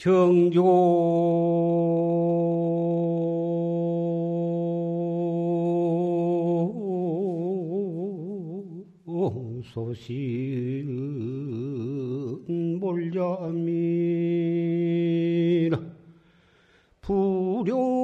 [0.00, 0.64] 정조.
[9.62, 10.86] 소식
[12.80, 13.60] 몰자미라
[17.02, 17.99] 불용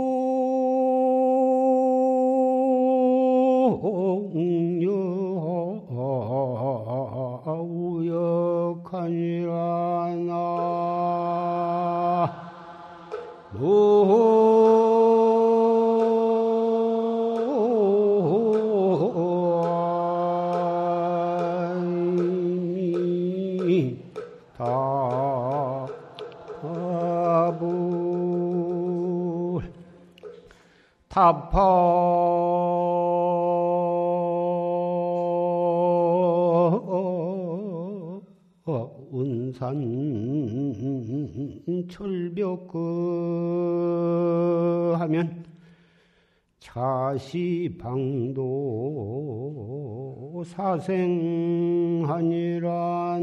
[50.78, 52.68] 사생하니라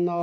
[0.05, 0.13] 나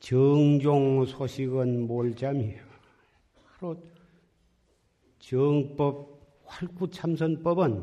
[0.00, 2.60] 정종 소식은 몰잠이야.
[3.58, 3.76] 바로
[5.18, 6.15] 정법
[6.56, 7.82] 활구참선법은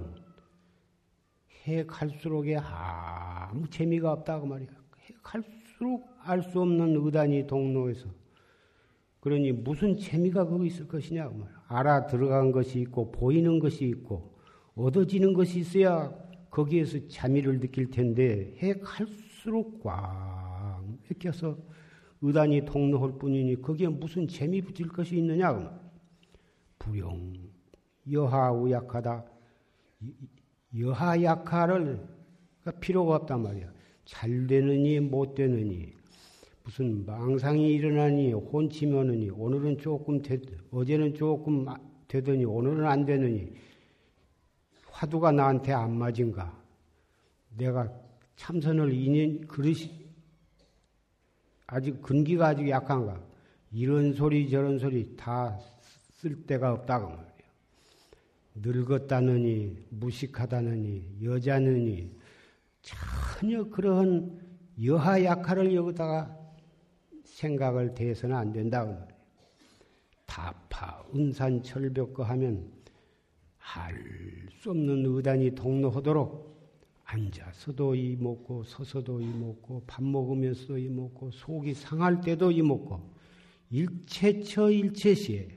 [1.67, 4.69] 해 갈수록에 아무 재미가 없다고 말이야.
[4.69, 8.07] 해 갈수록 알 수 없는 의단이 동로에서
[9.19, 11.45] 그러니 무슨 재미가 거기 있을 것이냐 그.
[11.67, 14.33] 알아 들어간 것이 있고 보이는 것이 있고
[14.75, 16.11] 얻어지는 것이 있어야
[16.49, 21.57] 거기에서 재미를 느낄 텐데 해 갈수록 꽉 맥혀서
[22.21, 25.79] 의단이 통로할 뿐이니 거기에 무슨 재미 붙일 것이 있느냐?
[26.79, 27.33] 불용,
[28.11, 29.25] 여하우약하다.
[30.77, 32.05] 여하약하를
[32.79, 33.71] 필요가 없단 말이야.
[34.05, 35.93] 잘 되느니 못 되느니
[36.63, 40.39] 무슨 망상이 일어나니 혼치면느니 오늘은 조금 되,
[40.71, 41.65] 어제는 조금
[42.07, 43.53] 되더니 오늘은 안 되느니
[44.87, 46.61] 화두가 나한테 안 맞은가?
[47.57, 47.91] 내가
[48.35, 49.91] 참선을 2년 그릇이
[51.67, 53.21] 아직 근기가 아직 약한가?
[53.71, 55.57] 이런 소리 저런 소리 다
[56.23, 57.32] 쓸 데가 없다고 말이에요.
[58.55, 62.11] 늙었다느니 무식하다느니 여자느니
[62.81, 64.39] 전혀 그러한
[64.83, 66.37] 여하 약화를 여기다가
[67.23, 69.07] 생각을 대해서는 안 말이에요.
[70.25, 72.71] 다파 은산 철벽거 하면
[73.57, 76.53] 할 수 없는 의단이 동로하도록
[77.03, 83.13] 앉아서도 이 먹고 서서도 이 먹고 밥 먹으면서도 이 먹고 속이 상할 때도 이 먹고
[83.69, 85.49] 일체처 일체시에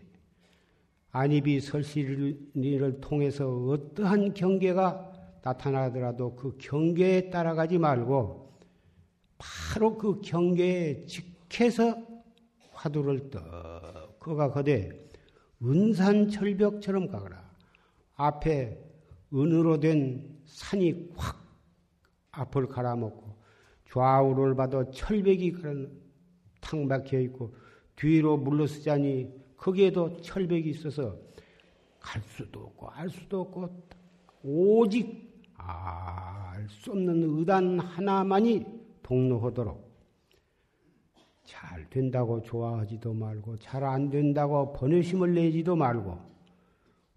[1.17, 5.13] 안입이 설시를 통해서 어떠한 경계가
[5.43, 8.61] 나타나더라도 그 경계에 따라가지 말고
[9.39, 11.97] 바로 그 경계에 직해서
[12.71, 14.91] 화두를 떡 그가 거대
[15.63, 17.51] 은산철벽처럼 가거라.
[18.17, 18.79] 앞에
[19.33, 21.43] 은으로 된 산이 확
[22.33, 23.37] 앞을 갈아먹고
[23.91, 25.55] 좌우를 봐도 철벽이
[26.61, 27.55] 탁 막혀 있고
[27.95, 31.19] 뒤로 물러서자니 거기에도 철벽이 있어서
[31.99, 33.69] 갈 수도 없고 알 수도 없고
[34.45, 38.65] 오직 알 수 없는 의단 하나만이
[39.03, 39.85] 동로하도록
[41.45, 46.17] 잘 된다고 좋아하지도 말고 잘 안 된다고 번외심을 내지도 말고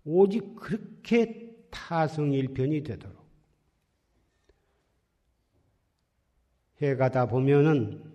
[0.06, 3.20] 오직 그렇게 타성일편이 되도록.
[6.82, 8.09] 해가다 보면은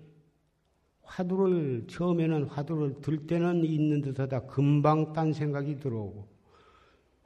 [1.14, 6.26] 화두를 처음에는 화두를 들 때는 있는 듯하다 금방 딴 생각이 들어오고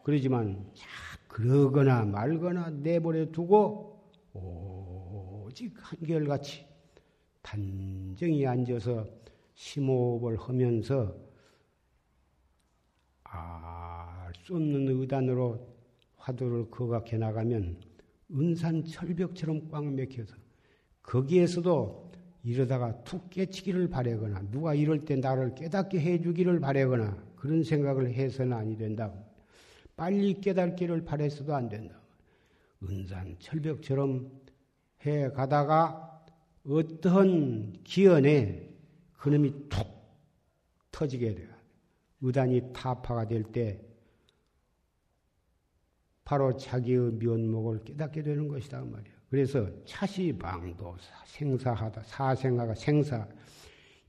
[0.03, 0.87] 그러지만 자
[1.27, 4.03] 그러거나 말거나 내버려 두고
[4.35, 6.67] 오직 한결같이
[7.43, 9.07] 단정히 앉아서
[9.55, 11.15] 심호흡을 하면서
[13.25, 14.09] 알
[14.49, 15.77] 수 없는 의단으로
[16.17, 17.77] 화두를 거각해 나가면
[18.33, 20.35] 은산 철벽처럼 꽉 맥혀서
[21.03, 22.11] 거기에서도
[22.43, 28.77] 이러다가 툭 깨치기를 바래거나 누가 이럴 때 나를 깨닫게 해주기를 바래거나 그런 생각을 해서는 아니
[28.77, 29.13] 된다.
[29.97, 32.01] 빨리 깨닫기를 바래서도 안 된다.
[32.83, 34.31] 은산 철벽처럼
[35.05, 36.25] 해 가다가
[36.65, 38.69] 어떤 기연에
[39.19, 39.87] 그놈이 툭
[40.93, 41.49] 터지게 돼요.
[42.21, 43.81] 의단이 타파가 될 때
[46.25, 49.18] 바로 자기의 면목을 깨닫게 되는 것이다 그 말이야.
[49.31, 50.97] 그래서 차시방도
[51.27, 53.29] 생사하다 사생아가 생사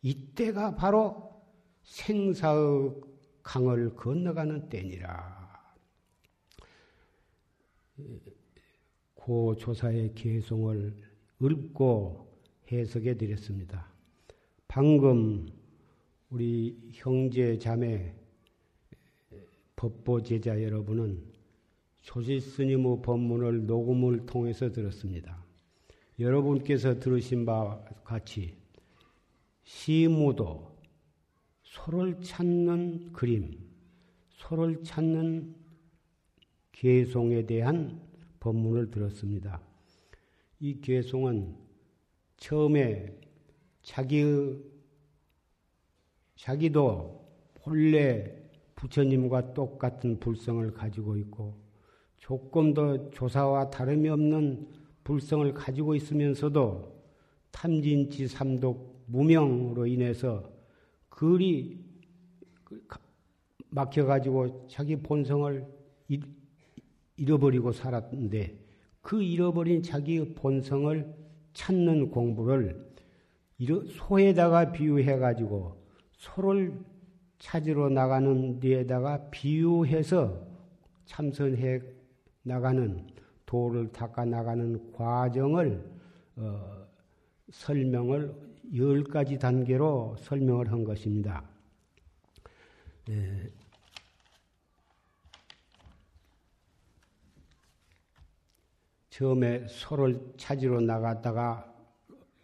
[0.02, 1.30] 이때가 바로
[1.84, 3.02] 생사의
[3.44, 5.40] 강을 건너가는 때니라.
[9.16, 10.96] 고 조사의 개송을
[11.42, 12.30] 읊고
[12.72, 13.92] 해석해 드렸습니다.
[14.68, 15.48] 방금
[16.30, 18.14] 우리 형제 자매
[19.76, 21.29] 법보 제자 여러분은
[22.02, 25.44] 조지 스님의 법문을 녹음을 통해서 들었습니다.
[26.20, 28.58] 여러분께서 들으신 바와 같이
[29.64, 30.78] 시무도
[31.64, 33.58] 소를 찾는 그림,
[34.30, 35.56] 소를 찾는
[36.72, 38.02] 개송에 대한
[38.40, 39.62] 법문을 들었습니다.
[40.60, 41.56] 이 개송은
[42.38, 43.16] 처음에
[43.84, 44.60] 자기의
[46.36, 48.34] 자기도 본래
[48.76, 51.69] 부처님과 똑같은 불성을 가지고 있고
[52.20, 54.68] 조금도 조사와 다름이 없는
[55.04, 57.00] 불성을 가지고 있으면서도
[57.52, 60.44] 탐진치 삼독 무명으로 인해서
[61.10, 61.80] 글이
[63.70, 65.66] 막혀가지고 자기 본성을
[67.18, 68.58] 잃어버리고 살았는데
[69.02, 71.16] 그 잃어버린 자기의 본성을
[71.54, 72.90] 찾는 공부를
[73.90, 75.76] 소에다가 비유해가지고
[76.14, 76.80] 소를
[77.40, 80.48] 찾으러 나가는 데에다가 비유해서
[81.06, 81.82] 참선해
[82.50, 83.08] 나가는
[83.46, 85.88] 도를 닦아 나가는 과정을
[86.36, 86.88] 어,
[87.52, 88.34] 설명을
[88.76, 91.44] 열 가지 단계로 설명을 한 것입니다.
[93.10, 93.52] 예.
[99.12, 101.72] 처음에 소를 찾으러 나갔다가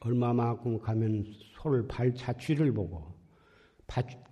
[0.01, 1.25] 얼마만큼 가면
[1.55, 3.15] 소를 발자취를 보고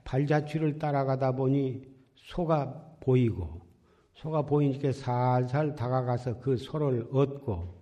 [0.04, 1.82] 발자취를 따라가다 보니
[2.16, 3.73] 소가 보이고
[4.14, 7.82] 소가 보이니까 살살 다가가서 그 소를 얻고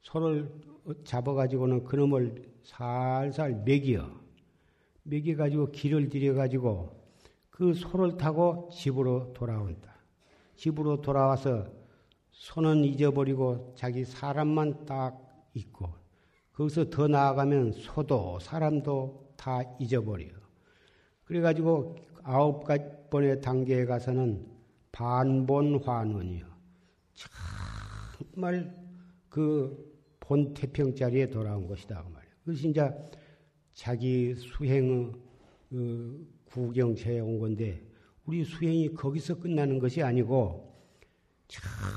[0.00, 0.50] 소를
[1.04, 4.10] 잡아가지고는 그놈을 살살 먹여
[5.02, 6.98] 먹여가지고 길을 들여가지고
[7.50, 9.94] 그 소를 타고 집으로 돌아온다.
[10.54, 11.66] 집으로 돌아와서
[12.30, 15.18] 소는 잊어버리고 자기 사람만 딱
[15.54, 15.92] 있고
[16.52, 20.26] 거기서 더 나아가면 소도 사람도 다 잊어버려.
[21.24, 22.64] 그래가지고 아홉
[23.10, 24.57] 번의 단계에 가서는
[24.98, 26.46] 반본환원이요.
[28.34, 28.74] 정말
[29.28, 29.88] 그
[30.28, 32.02] 본 태평 자리에 돌아온 것이다.
[32.02, 32.30] 그 말이야.
[32.44, 32.90] 그것이 이제
[33.72, 35.12] 자기 수행의
[35.70, 37.82] 그 구경체에 온 건데
[38.26, 40.70] 우리 수행이 거기서 끝나는 것이 아니고
[41.46, 41.92] 정말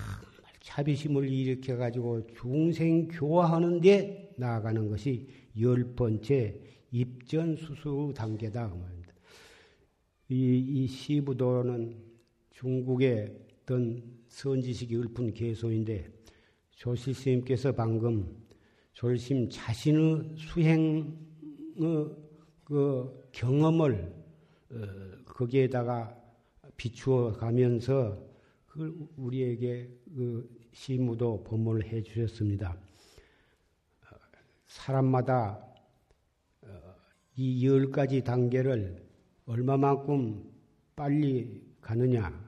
[0.62, 5.28] 자비심을 일으켜 가지고 중생 교화하는데 나아가는 것이
[5.60, 6.58] 열 번째
[6.90, 9.14] 입전 수수 단계다 그 말입니다.
[10.30, 12.11] 이, 이 시부도는
[12.62, 16.08] 중국의 어떤 선지식이 읊은 개소인데
[16.70, 18.38] 조실 스님께서 방금
[18.94, 21.08] 조심 자신의 수행의
[22.64, 24.14] 그 경험을
[24.70, 24.76] 어,
[25.26, 26.16] 거기에다가
[26.78, 28.24] 비추어 가면서
[28.68, 32.78] 그 우리에게 그 시무도 법문을 해 주셨습니다.
[34.68, 35.66] 사람마다
[36.62, 36.68] 어,
[37.36, 39.04] 이열 가지 단계를
[39.48, 40.50] 얼마만큼
[40.96, 42.41] 빨리 가느냐,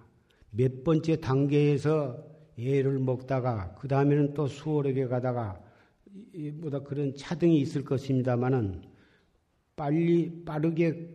[0.56, 2.24] 몇 번째 단계에서
[2.60, 5.60] 애를 먹다가 그 다음에는 또 수월하게 가다가
[6.62, 8.84] 보다 그런 차등이 있을 것입니다만은
[9.76, 11.10] 빨리 빠르게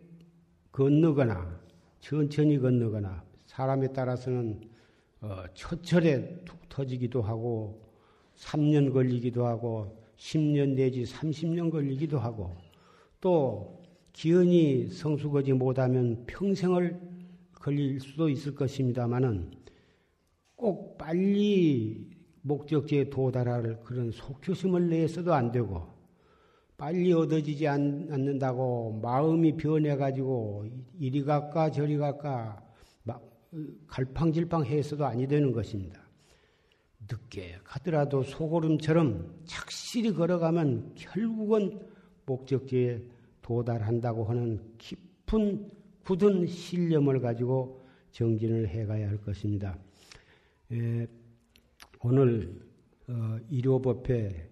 [0.72, 1.60] 건너거나
[2.00, 4.60] 천천히 건너거나 사람에 따라서는
[5.20, 7.88] 어, 첫철에 툭 터지기도 하고
[8.36, 12.56] 3년 걸리기도 하고 10년 내지 30년 걸리기도 하고
[13.20, 17.07] 또 기연이 성숙하지 못하면 평생을
[17.60, 19.50] 걸릴 수도 있을 것입니다만은
[20.54, 22.10] 꼭 빨리
[22.42, 25.86] 목적지에 도달할 그런 속효심을 내서도 안 되고
[26.76, 30.66] 빨리 얻어지지 않는다고 마음이 변해가지고
[30.98, 32.64] 이리 갈까 저리 갈까
[33.86, 36.00] 갈팡질팡 해서도 아니 되는 것입니다.
[37.10, 41.80] 늦게 가더라도 소고름처럼 착실히 걸어가면 결국은
[42.26, 43.02] 목적지에
[43.40, 45.70] 도달한다고 하는 깊은
[46.08, 49.78] 굳은 신념을 가지고 정진을 해가야 할 것입니다.
[50.72, 51.06] 에,
[52.02, 52.62] 오늘
[53.08, 54.48] 어, 일요법회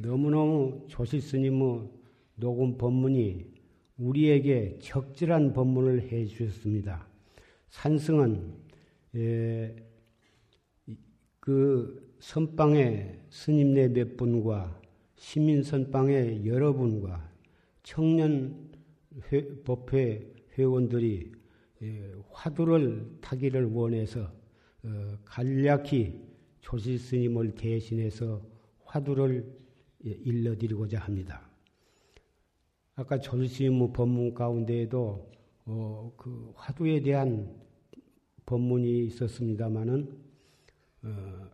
[0.00, 1.86] 너무너무 조실 스님의
[2.36, 3.44] 녹음 법문이
[3.98, 7.06] 우리에게 적절한 법문을 해 주셨습니다.
[7.68, 8.54] 산승은
[9.16, 9.76] 에,
[11.40, 14.80] 그 선방의 스님네 몇 분과
[15.16, 17.30] 시민 선방의 여러분과
[17.82, 18.70] 청년
[19.30, 21.32] 회, 법회 회원들이
[21.82, 24.32] 에, 화두를 타기를 원해서
[24.82, 26.20] 어, 간략히
[26.60, 28.42] 조실 스님을 대신해서
[28.84, 29.58] 화두를
[30.06, 31.50] 예, 일러드리고자 합니다.
[32.94, 35.30] 아까 조실무 법문 가운데에도
[35.66, 37.54] 어, 그 화두에 대한
[38.46, 40.18] 법문이 있었습니다마는
[41.02, 41.50] 어,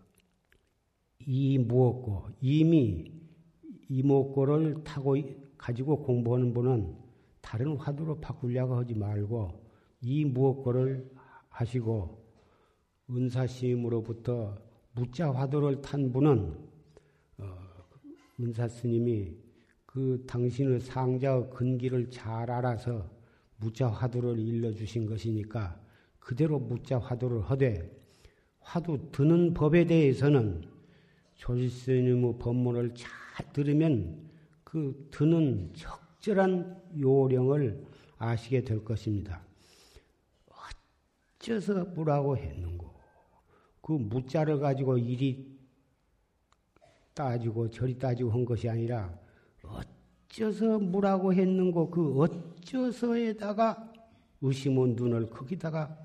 [1.27, 3.13] 이 무엇고 이미
[3.89, 5.17] 이목고를 타고
[5.59, 7.06] 가지고 공부하는 분은
[7.47, 9.65] 다른 화두로 바꾸려고 하지 말고
[10.01, 11.09] 이 무엇고를
[11.49, 12.27] 하시고
[13.09, 14.59] 은사심으로부터
[14.91, 16.59] 무자 화두를 탄 분은
[17.39, 17.59] 어,
[18.41, 19.37] 은사 스님이
[19.87, 23.09] 그 당신의 상자의 근기를 잘 알아서
[23.59, 25.81] 무자 화두를 일러주신 것이니까
[26.19, 27.97] 그대로 무자 화두를 하되
[28.59, 30.65] 화두 드는 법에 대해서는
[31.37, 34.29] 조실스님의 법문을 잘 들으면
[34.65, 35.73] 그 드는
[36.27, 37.87] 적절한 요령을
[38.19, 39.41] 아시게 될 것입니다.
[41.39, 42.93] 어째서 뭐라고 했는고?
[43.81, 45.57] 그 무자를 가지고 이리
[47.15, 49.17] 따지고 저리 따지고 한 것이 아니라
[49.63, 53.93] 어째서 뭐라고 했는고 그 어째서에다가
[54.41, 55.97] 의심의 눈을 거기다가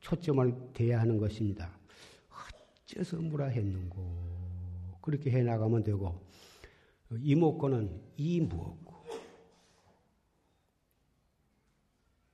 [0.00, 1.70] 초점을 대야 하는 것입니다.
[2.84, 4.02] 어째서 뭐라 했는고
[5.00, 6.20] 그렇게 해 나가면 되고
[7.10, 8.92] 이목구는 이 무엇고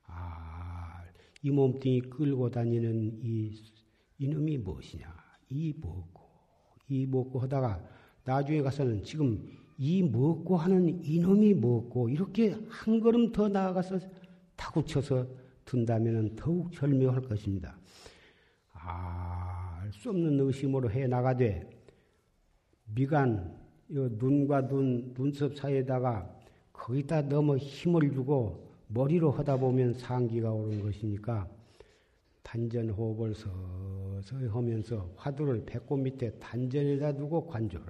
[0.09, 1.05] 아,
[1.43, 3.53] 이 몸뚱이 끌고 다니는 이
[4.19, 5.07] 이놈이 무엇이냐
[5.51, 6.23] 이 무엇고
[6.89, 7.83] 이 무엇고 하다가
[8.25, 14.01] 나중에 가서는 지금 이 무엇고 하는 이놈이 무엇고 이렇게 한 걸음 더 나아가서
[14.57, 15.27] 타구쳐서
[15.65, 17.79] 든다면 더욱 절묘할 것입니다.
[18.73, 21.69] 알수 없는 의심으로 해 나가되
[22.95, 23.57] 미간
[23.89, 26.35] 눈과 눈 눈썹 사이에다가
[26.73, 31.49] 거기다 너무 힘을 주고 머리로 하다 보면 상기가 오는 것이니까
[32.43, 37.87] 단전 호흡을 서서히 하면서 화두를 배꼽 밑에 단전에다 두고 관조를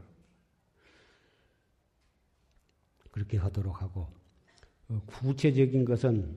[3.13, 4.09] 그렇게 하도록 하고
[4.89, 6.37] 어, 구체적인 것은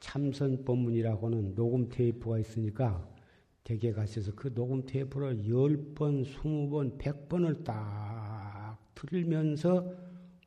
[0.00, 3.08] 참선 법문이라고는 녹음 테이프가 있으니까
[3.64, 9.94] 댁에 가셔서 그 녹음 테이프를 10번, 20번, 100번을 딱 들으면서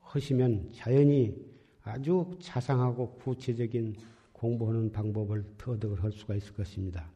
[0.02, 1.45] 하시면 자연히
[1.86, 3.96] 아주 자상하고 구체적인
[4.34, 7.10] 공부하는 방법을 터득을 할 수가 있을 것입니다.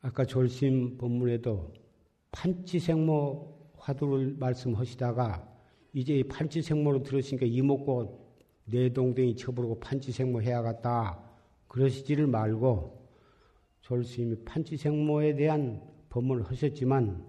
[0.00, 1.74] 아까 졸심 법문에도
[2.32, 5.46] 판치생모 화두를 말씀하시다가
[5.92, 11.22] 이제 판치생모로 들으시니까 이목고 내 동댕이 쳐부르고 판치생모 해야겠다.
[11.68, 13.08] 그러시지를 말고
[13.82, 17.26] 졸스님이 판치생모에 대한 법문을 하셨지만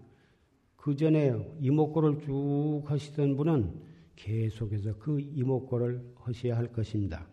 [0.76, 3.91] 그 전에 이목고를 쭉 하시던 분은
[4.22, 7.28] 계속해서 그 이목고를 하셔야 할 것입니다.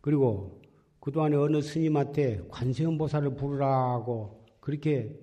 [0.00, 0.60] 그리고
[1.00, 5.16] 그동안에 어느 스님한테 관세음보살을 부르라고 그렇게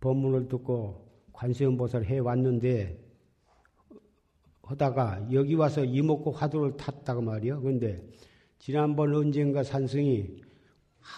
[0.00, 2.98] 법문을 듣고 관세음보살을 해왔는데
[4.62, 7.60] 하다가 여기 와서 이목고 화두를 탔다고 말이요.
[7.60, 8.02] 그런데
[8.58, 10.42] 지난번 언젠가 산승이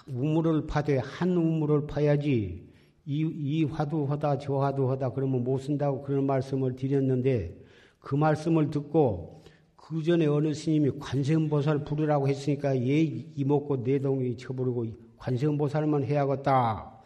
[0.09, 2.69] 우물을 파되 한 우물을 파야지
[3.07, 7.60] 이, 이 화두 하다 저 화두 하다 그러면 못 쓴다고 그런 말씀을 드렸는데
[8.01, 9.45] 그 말씀을 듣고
[9.77, 14.87] 그 전에 어느 스님이 관세음보살 부르라고 했으니까 얘 이먹고 내동이 쳐버리고
[15.19, 16.99] 관세음보살만 해야겠다.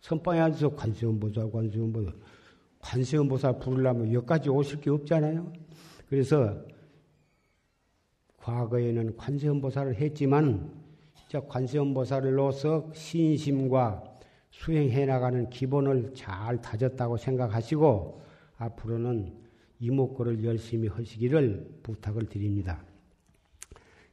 [0.00, 2.12] 선방에 앉아서 관세음보살, 관세음보살.
[2.80, 5.52] 관세음보살 부르려면 여기까지 오실 게 없잖아요.
[6.08, 6.56] 그래서
[8.38, 10.72] 과거에는 관세음보살을 했지만
[11.48, 14.02] 관세음보살로서 신심과
[14.50, 18.20] 수행해 나가는 기본을 잘 다졌다고 생각하시고
[18.58, 19.32] 앞으로는
[19.82, 22.84] 이목구를 열심히 하시기를 부탁을 드립니다.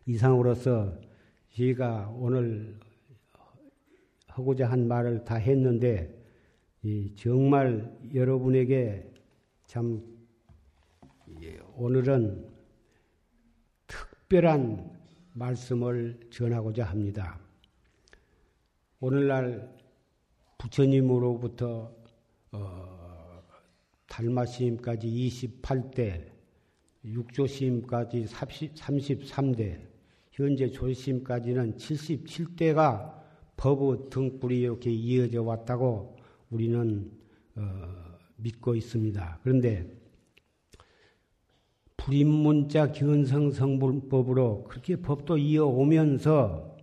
[0.07, 0.99] 이상으로서
[1.51, 2.79] 제가 오늘
[4.25, 6.17] 하고자 한 말을 다 했는데
[7.15, 9.13] 정말 여러분에게
[9.67, 10.01] 참
[11.75, 12.49] 오늘은
[13.85, 14.91] 특별한
[15.33, 17.39] 말씀을 전하고자 합니다.
[18.99, 19.77] 오늘날
[20.57, 21.93] 부처님으로부터
[22.53, 22.98] 어,
[24.19, 26.25] 달마 시임까지 28대,
[27.05, 29.79] 육조 시임까지 33대,
[30.33, 33.13] 현재 조 시임까지는 77대가
[33.55, 36.17] 법의 등불이 이렇게 이어져 왔다고
[36.49, 37.09] 우리는
[37.55, 37.61] 어,
[38.35, 39.39] 믿고 있습니다.
[39.41, 39.89] 그런데
[41.95, 46.75] 불임문자 견성성불법으로 그렇게 법도 이어오면서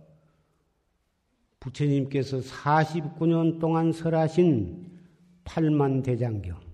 [1.59, 4.89] 부처님께서 49년 동안 설하신
[5.43, 6.66] 팔만대장경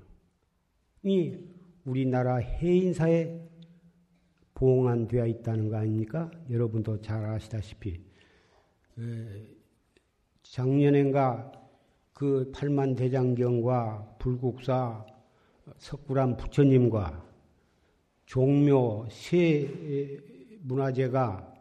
[1.03, 1.37] 이
[1.83, 3.37] 우리나라 해인사에
[4.53, 6.31] 봉안되어 있다는 거 아닙니까?
[6.49, 7.99] 여러분도 잘 아시다시피
[10.43, 11.51] 작년엔가
[12.13, 15.05] 그 팔만 대장경과 불국사
[15.77, 17.25] 석굴암 부처님과
[18.25, 20.19] 종묘 세
[20.61, 21.53] 문화재가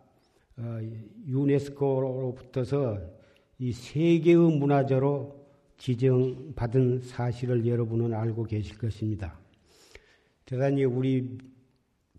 [0.59, 0.79] 어,
[1.27, 3.01] 유네스코로부터서
[3.59, 5.42] 이 세계의 문화재로
[5.83, 9.37] 지정받은 사실을 여러분은 알고 계실 것입니다.
[10.45, 11.39] 대단히 우리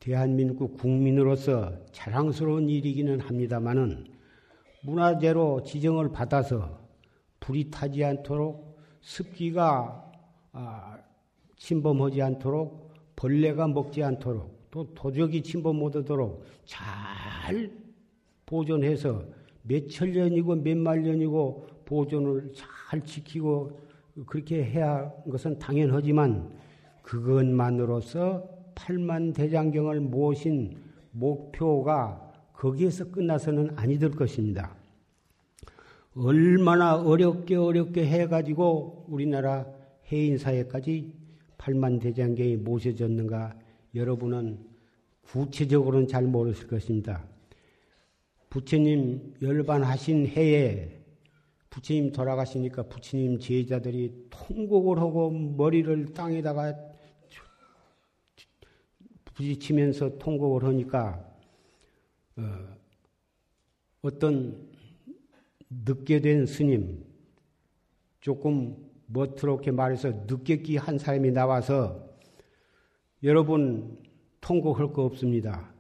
[0.02, 4.04] 대한민국 국민으로서 자랑스러운 일이기는 합니다만은
[4.82, 6.78] 문화재로 지정을 받아서
[7.40, 10.12] 불이 타지 않도록 습기가
[10.52, 10.98] 아,
[11.56, 17.72] 침범하지 않도록 벌레가 먹지 않도록 또 도적이 침범 못하도록 잘
[18.46, 19.24] 보존해서
[19.62, 23.80] 몇천 년이고 몇만 년이고 보존을 잘 지키고
[24.26, 26.52] 그렇게 해야 하는 것은 당연하지만
[27.02, 30.78] 그것만으로서 팔만 대장경을 모신
[31.12, 34.76] 목표가 거기에서 끝나서는 아니 될 것입니다.
[36.16, 39.66] 얼마나 어렵게 어렵게 해가지고 우리나라
[40.12, 41.14] 해인사회까지
[41.58, 43.56] 팔만 대장경이 모셔졌는가
[43.96, 44.60] 여러분은
[45.24, 47.24] 구체적으로는 잘 모르실 것입니다.
[48.50, 51.03] 부처님 열반하신 해에
[51.74, 56.76] 부처님 돌아가시니까 부처님 제자들이 통곡을 하고 머리를 땅에다가
[59.26, 61.28] 부딪히면서 통곡을 하니까
[62.36, 64.70] 어, 떤
[65.72, 67.04] 늦게 된 스님
[68.22, 68.78] 조금
[69.08, 72.08] 멋트럽게 말해서 늦게 끼 한 사람이 나와서
[73.24, 73.98] 여러분
[74.42, 75.74] 통곡할 거 없습니다.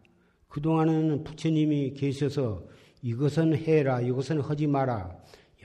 [0.48, 2.68] 그동안은 부처님이 계셔서
[3.04, 5.22] 이것은 해라, 이것은 하지 마라.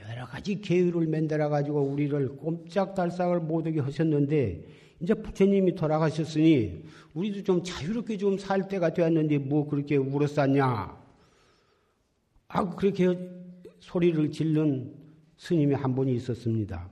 [0.09, 4.63] 여러 가지 계율을 만들어 가지고 우리를 꼼짝달싹을 못하게 하셨는데
[4.99, 10.97] 이제 부처님이 돌아가셨으니 우리도 좀 자유롭게 좀 살 때가 되었는데 뭐 그렇게 울었었냐?
[12.47, 13.15] 아 그렇게
[13.79, 14.93] 소리를 질른
[15.37, 16.89] 스님이 한 분이 있었습니다.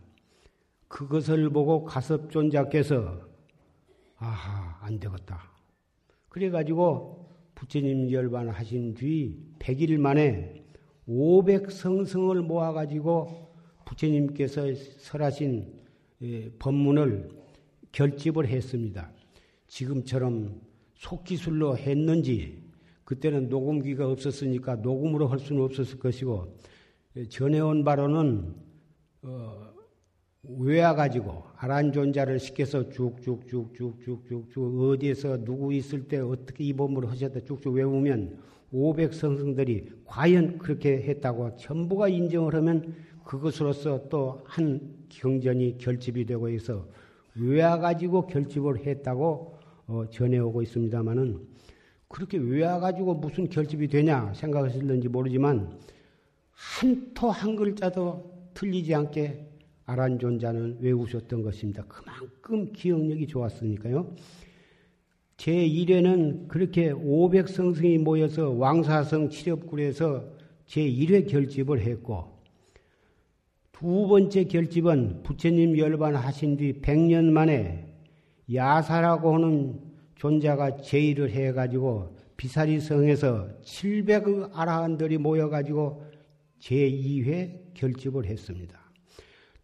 [0.88, 3.20] 그것을 보고 가섭존자께서
[4.18, 5.52] 아하 안 되겠다.
[6.30, 10.57] 그래가지고 부처님 열반하신 뒤 100일 만에
[11.08, 13.48] 500성성을 모아가지고
[13.86, 15.74] 부처님께서 설하신
[16.22, 17.30] 예, 법문을
[17.92, 19.12] 결집을 했습니다.
[19.68, 20.62] 지금처럼
[20.96, 22.64] 속기술로 했는지
[23.06, 26.58] 그때는 녹음기가 없었으니까 녹음으로 할 수는 없었을 것이고
[27.16, 28.56] 예, 전해온 바로는
[29.22, 29.74] 어,
[30.44, 38.40] 외워가지고 아란존자를 시켜서 쭉쭉쭉쭉쭉쭉쭉 어디에서 누구 있을 때 어떻게 이 법문을 하셨다 쭉쭉 외우면
[38.74, 46.88] 500성승들이 과연 그렇게 했다고 전부가 인정을 하면 그것으로서 또 한 경전이 결집이 되고 있어
[47.36, 51.40] 외워가지고 결집을 했다고 어, 전해오고 있습니다만은
[52.10, 55.78] 그렇게 외워가지고 무슨 결집이 되냐 생각하실는지 모르지만
[56.52, 59.46] 한토한 글자도 틀리지 않게
[59.86, 61.84] 아란존자는 외우셨던 것입니다.
[61.88, 64.14] 그만큼 기억력이 좋았으니까요.
[65.38, 70.26] 제1회는 그렇게 500성승이 모여서 왕사성 칠협굴에서
[70.68, 72.38] 제1회 결집을 했고,
[73.72, 77.86] 두 번째 결집은 부처님 열반하신 뒤 100년 만에
[78.52, 79.80] 야사라고 하는
[80.16, 86.04] 존자가 제의를 해가지고 비사리성에서 700의 아라한들이 모여가지고
[86.60, 88.80] 제2회 결집을 했습니다.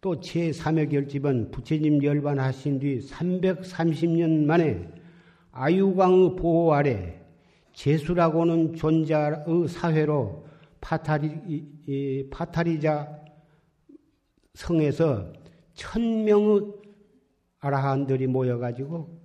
[0.00, 4.88] 또 제3회 결집은 부처님 열반하신 뒤 330년 만에
[5.56, 7.20] 아유광의 보호 아래
[7.74, 10.44] 제수라고는 존자의 사회로
[10.80, 13.08] 파타리, 파타리자
[14.54, 15.32] 성에서
[15.74, 16.60] 천명의
[17.60, 19.20] 아라한들이 모여가지고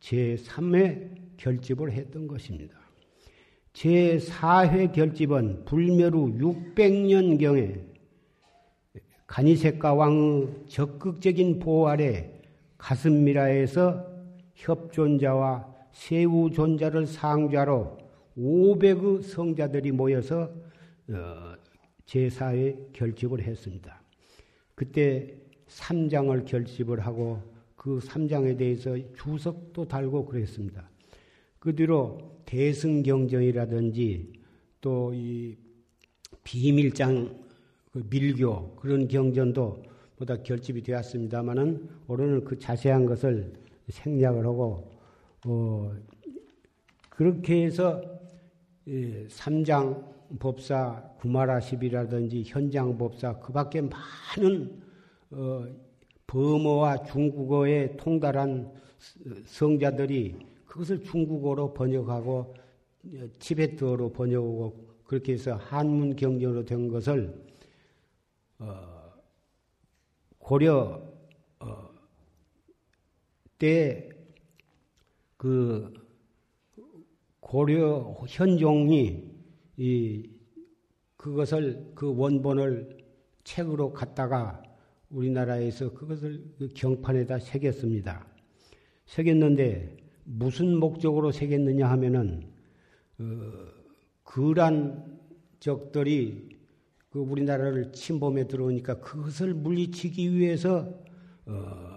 [0.00, 2.76] 제3회 결집을 했던 것입니다.
[3.72, 6.32] 제4회 결집은 불멸 후
[6.74, 7.92] 600년경에
[9.26, 12.40] 가니세카 왕의 적극적인 보호 아래
[12.78, 14.06] 가슴미라에서
[14.54, 17.98] 협존자와 세우존자를 상좌로
[18.36, 20.50] 500의 성자들이 모여서
[21.10, 21.54] 어,
[22.06, 24.02] 제사에 결집을 했습니다.
[24.74, 25.34] 그때
[25.68, 27.42] 3장을 결집을 하고
[27.76, 30.88] 그 3장에 대해서 주석도 달고 그랬습니다.
[31.58, 34.32] 그 뒤로 대승경전이라든지
[34.80, 35.56] 또 이
[36.44, 37.42] 비밀장
[37.92, 39.82] 그 밀교 그런 경전도
[40.16, 43.52] 보다 결집이 되었습니다만은 오늘은 그 자세한 것을
[43.88, 44.91] 생략을 하고
[45.46, 45.92] 어,
[47.10, 48.00] 그렇게 해서
[48.88, 54.82] 예, 삼장 법사 구마라십이라든지 현장 법사 그 밖에 많은
[55.30, 55.66] 어,
[56.26, 58.72] 범어와 중국어에 통달한
[59.44, 62.54] 성자들이 그것을 중국어로 번역하고
[63.38, 67.34] 티베트어로 번역하고 그렇게 해서 한문 경전으로 된 것을
[68.58, 69.12] 어,
[70.38, 71.02] 고려
[71.60, 71.90] 어,
[73.58, 74.11] 때
[75.42, 75.92] 그
[77.40, 79.28] 고려 현종이
[79.76, 80.30] 이
[81.16, 82.96] 그것을 그 원본을
[83.42, 84.62] 책으로 갖다가
[85.10, 88.24] 우리나라에서 그것을 그 경판에다 새겼습니다.
[89.06, 92.48] 새겼는데 무슨 목적으로 새겼느냐 하면은
[93.18, 93.24] 어,
[94.22, 95.18] 그란
[95.58, 96.50] 적들이
[97.10, 101.02] 그 우리나라를 침범해 들어오니까 그것을 물리치기 위해서
[101.46, 101.91] 어,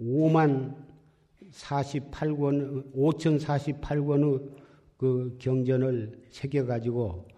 [0.00, 0.74] 5만
[1.52, 4.50] 48권, 5,048권의
[4.96, 7.28] 그 경전을 새겨가지고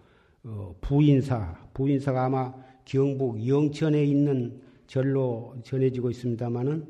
[0.43, 2.51] 어, 부인사, 부인사가 아마
[2.85, 6.87] 경북 영천에 있는 절로 전해지고 있습니다만은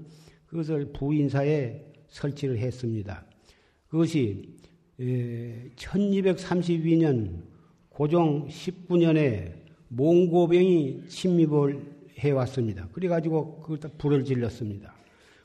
[0.48, 3.26] 그것을 부인사에 설치를 했습니다.
[3.88, 4.56] 그것이
[5.00, 7.42] 1232년
[7.90, 9.52] 고종 19년에
[9.90, 12.88] 몽고병이 침입을 해왔습니다.
[12.94, 15.01] 그래가지고 그걸 불을 질렀습니다.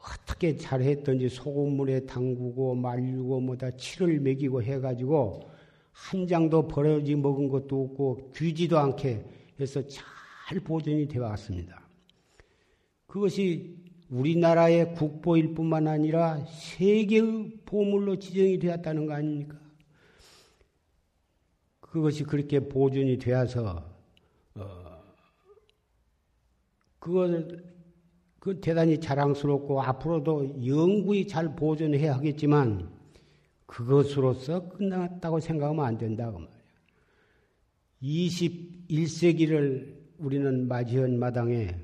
[0.00, 5.50] 어떻게 잘했던지 소금물에 담그고 말리고 뭐다 치를 먹이고 해가지고
[5.92, 9.24] 한 장도 버려지 먹은 것도 없고 귀지도 않게
[9.60, 11.82] 해서 잘 보존이 되어 왔습니다.
[13.06, 13.76] 그것이
[14.08, 19.58] 우리나라의 국보일 뿐만 아니라 세계의 보물로 지정이 되었다는 거 아닙니까?
[21.80, 23.84] 그것이 그렇게 보존이 되어서
[24.54, 25.02] 어,
[26.98, 27.69] 그걸
[28.40, 32.88] 그 대단히 자랑스럽고 앞으로도 영구히 잘 보존해야 하겠지만
[33.66, 36.60] 그것으로서 끝났다고 생각하면 안 된다고 말이야.
[38.02, 41.76] 21세기를 우리는 맞이한 마당에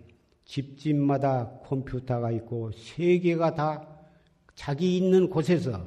[0.46, 3.86] 집집마다 컴퓨터가 있고 세계가 다
[4.54, 5.84] 자기 있는 곳에서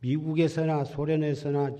[0.00, 1.76] 미국에서나 소련에서나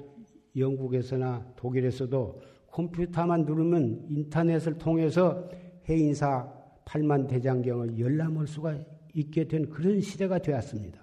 [0.57, 2.41] 영국에서나 독일에서도
[2.71, 5.49] 컴퓨터만 누르면 인터넷을 통해서
[5.89, 6.56] 해인사
[6.87, 8.79] 8만 대장경을 열람할 수가
[9.13, 10.99] 있게 된 그런 시대가 되었습니다.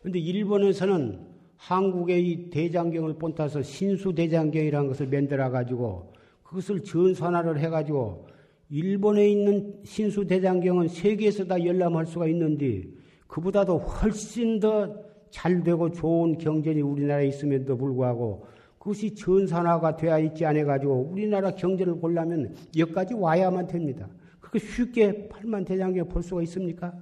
[0.00, 1.20] 그런데 일본에서는
[1.56, 8.26] 한국의 이 대장경을 본따서 신수대장경이라는 것을 만들어 가지고 그것을 전산화를 해 가지고
[8.70, 12.84] 일본에 있는 신수대장경은 세계에서 다 열람할 수가 있는데
[13.28, 18.46] 그보다도 훨씬 더 잘 되고 좋은 경전이 우리나라에 있음에도 불구하고
[18.78, 24.08] 그것이 전산화가 되어 있지 않아 가지고 우리나라 경전을 보려면 여기까지 와야만 됩니다.
[24.50, 26.92] 그렇게 쉽게 팔만 대장경 볼 수가 있습니까?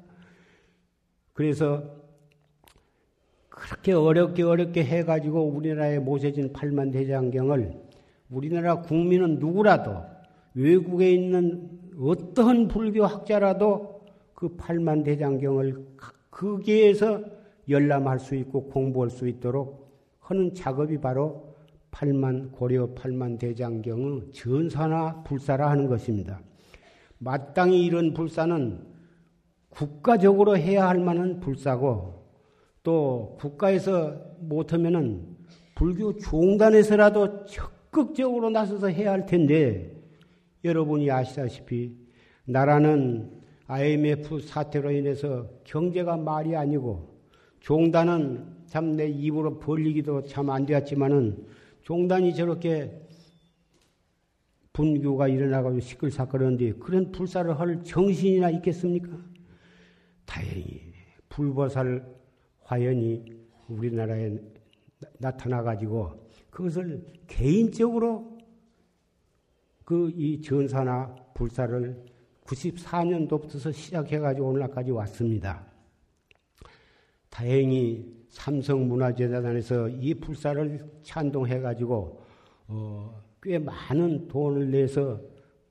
[1.33, 1.83] 그래서
[3.49, 7.73] 그렇게 어렵게 어렵게 해가지고 우리나라에 모셔진 팔만 대장경을
[8.31, 10.03] 우리나라 국민은 누구라도
[10.55, 14.05] 외국에 있는 어떠한 불교 학자라도
[14.35, 15.87] 그 팔만 대장경을
[16.31, 17.25] 거기에서
[17.69, 19.87] 열람할 수 있고 공부할 수 있도록
[20.21, 21.55] 하는 작업이 바로
[21.91, 26.41] 팔만 고려 팔만 대장경의 전사나 불사라 하는 것입니다.
[27.19, 28.85] 마땅히 이런 불사는
[29.69, 32.25] 국가적으로 해야 할 만한 불사고
[32.83, 35.37] 또 국가에서 못하면은
[35.75, 39.93] 불교 종단에서라도 적극적으로 나서서 해야 할 텐데
[40.65, 41.97] 여러분이 아시다시피
[42.45, 43.31] 나라는
[43.67, 47.17] IMF 사태로 인해서 경제가 말이 아니고
[47.61, 51.45] 종단은 참 내 입으로 벌리기도 참 안 되었지만은
[51.83, 53.06] 종단이 저렇게
[54.77, 59.09] 분규가 일어나고 시끌사끌하는데 그런 불사를 할 정신이나 있겠습니까?
[60.27, 60.93] 다행히
[61.31, 62.07] 불보살
[62.61, 63.25] 화연이
[63.69, 64.39] 우리나라에
[65.19, 68.37] 나타나 가지고 그것을 개인적으로
[69.83, 72.05] 그 이 전사나 불사를
[72.45, 75.65] 94년도부터 시작해 가지고 오늘날까지 왔습니다.
[77.31, 82.21] 다행히 삼성문화재단에서 이 불사를 찬동해 가지고
[82.69, 85.21] 어, 꽤 많은 돈을 내서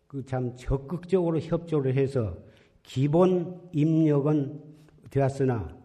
[0.08, 2.38] 그그참 적극적으로 협조를 해서
[2.84, 4.64] 기본 입력은
[5.10, 5.76] 되었으나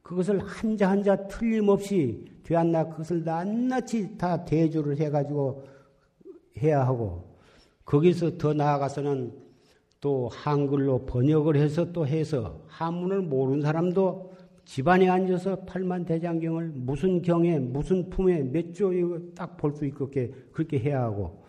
[0.00, 5.64] 그것을 한자 한자 틀림없이 되었나 그것을 낱낱이 다 대조를 해가지고
[6.58, 7.36] 해야 하고
[7.84, 9.32] 거기서 더 나아가서는
[10.00, 14.29] 또 한글로 번역을 해서 또 해서 한문을 모르는 사람도
[14.70, 21.42] 집안에 앉아서 팔만 대장경을 무슨 경에 무슨 품에 몇조 딱볼 수 있게 그렇게 해야 하고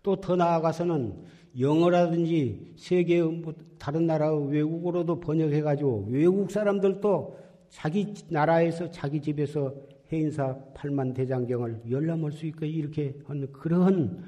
[0.00, 1.24] 또 더 나아가서는
[1.58, 7.36] 영어라든지 세계 뭐 다른 나라 외국어로도 번역해 가지고 외국 사람들도
[7.68, 9.74] 자기 나라에서 자기 집에서
[10.12, 14.22] 해인사 팔만 대장경을 열람할 수 있게 이렇게 하는 그러한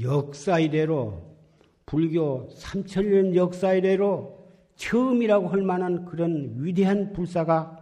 [0.00, 1.36] 역사 이래로
[1.84, 4.37] 불교 3천년 역사 이래로
[4.78, 7.76] 처음이라고 할 만한 그런 위대한 불사가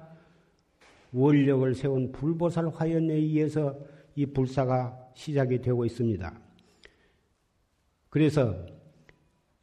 [1.12, 3.78] 원력을 세운 불보살 화연에 의해서
[4.14, 6.40] 이 불사가 시작이 되고 있습니다.
[8.09, 8.56] 그래서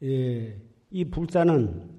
[0.02, 0.56] 예,
[0.90, 1.90] 이 불사는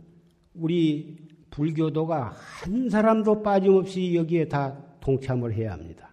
[0.53, 1.17] 우리
[1.49, 6.09] 불교도가 한 사람도 빠짐없이 여기에 다 동참을 해야 합니다.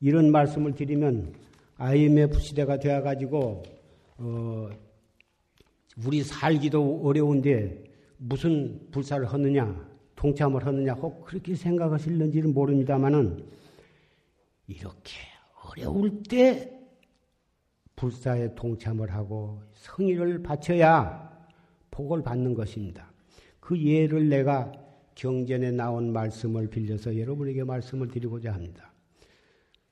[0.00, 1.34] 이런 말씀을 드리면
[1.76, 3.62] IMF 시대가 되어가지고
[4.18, 4.70] 어,
[6.06, 7.91] 우리 살기도 어려운데
[8.24, 13.44] 무슨 불사를 하느냐, 동참을 하느냐, 혹 그렇게 생각하실는지는 모릅니다만은
[14.68, 15.16] 이렇게
[15.64, 16.72] 어려울 때
[17.96, 21.30] 불사에 동참을 하고 성의를 바쳐야
[21.90, 23.12] 복을 받는 것입니다.
[23.58, 24.70] 그 예를 내가
[25.16, 28.92] 경전에 나온 말씀을 빌려서 여러분에게 말씀을 드리고자 합니다.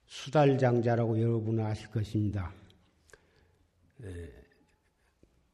[0.06, 2.52] 수달장자라고 여러분은 아실 것입니다.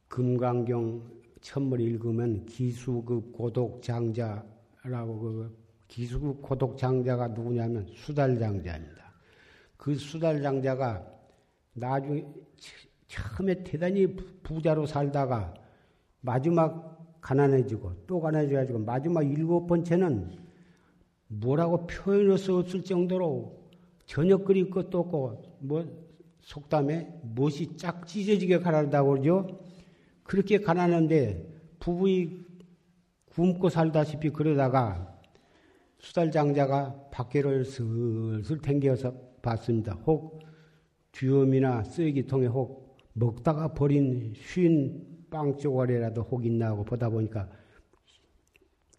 [0.07, 1.16] 금강경
[1.47, 5.57] 천물 읽으면 기수급 고독 장자라고 그
[5.87, 9.13] 기수급 고독 장자가 누구냐면 수달 장자입니다.
[9.77, 11.07] 그 수달 장자가
[11.71, 12.25] 나중에
[13.07, 15.53] 처음에 대단히 부자로 살다가
[16.19, 20.37] 마지막 가난해지고 또 가난해져가지고 마지막 일곱 번째는
[21.27, 23.57] 뭐라고 표현할 수 없을 정도로
[24.05, 25.85] 저녁 그릴 것도 없고 뭐
[26.41, 29.66] 속담에 무엇이 짝 찢어지게 가난하다고 그러죠.
[30.27, 32.45] 그렇게 가난한데 부부이
[33.31, 35.17] 굶고 살다시피 그러다가
[35.99, 39.93] 수달장자가 밖에를 슬슬 댕겨서 봤습니다.
[40.05, 40.43] 혹
[41.11, 47.49] 듀엄이나 쓰레기통에 혹 먹다가 버린 쉰 빵쪼가리라도 혹 있나 하고 보다 보니까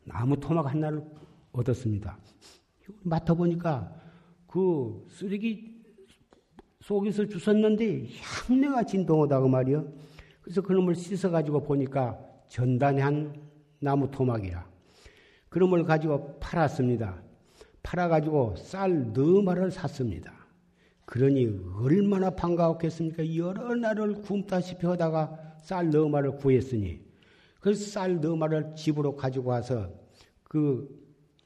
[0.04, 1.04] 나무 토막 하나를
[1.52, 2.18] 얻었습니다.
[3.02, 3.94] 맡아보니까
[4.46, 5.78] 그 쓰레기
[6.80, 8.08] 속에서 주웠는데
[8.48, 10.07] 향내가 진동하다고 말이요.
[10.48, 13.34] 그래서 그놈을 씻어가지고 보니까 전단한
[13.80, 14.66] 나무 토막이라.
[15.50, 17.22] 그놈을 가지고 팔았습니다.
[17.82, 20.32] 팔아가지고 쌀 너마를 샀습니다.
[21.04, 21.50] 그러니
[21.82, 23.36] 얼마나 반가웠겠습니까?
[23.36, 27.02] 여러 날을 굶다시피 하다가 쌀 너마를 구했으니
[27.60, 29.90] 그 쌀 너마를 집으로 가지고 와서
[30.44, 30.88] 그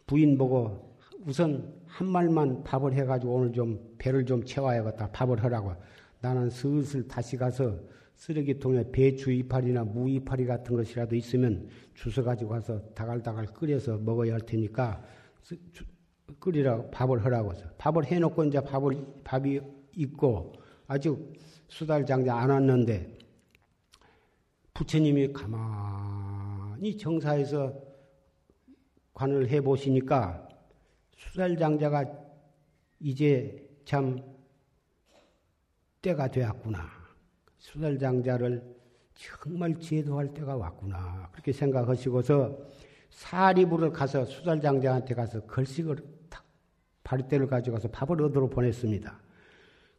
[0.06, 5.74] 부인 보고 우선 한 말만 밥을 해가지고 오늘 좀 배를 좀 채워야겠다 밥을 하라고
[6.20, 7.76] 나는 슬슬 다시 가서
[8.14, 14.40] 쓰레기통에 배추 이파리나 무 이파리 같은 것이라도 있으면 주워 가지고 가서 다갈다갈 끓여서 먹어야 할
[14.40, 15.02] 테니까
[16.38, 19.60] 끓이라고 밥을 하라고 해서 밥을 해놓고 이제 밥을 밥이
[19.96, 20.52] 있고
[20.86, 21.16] 아직
[21.68, 23.18] 수달 장자 안 왔는데
[24.74, 27.72] 부처님이 가만히 정사에서
[29.14, 30.48] 관을 해 보시니까
[31.16, 32.04] 수달 장자가
[33.00, 34.20] 이제 참
[36.00, 37.01] 때가 되었구나.
[37.62, 38.60] 수달 장자를
[39.14, 41.28] 정말 제도할 때가 왔구나.
[41.30, 42.58] 그렇게 생각하시고서
[43.10, 45.96] 사리부를 가서 수달 장자한테 가서 걸식을
[47.04, 49.20] 바리대를 가져가서 밥을 얻으러 보냈습니다.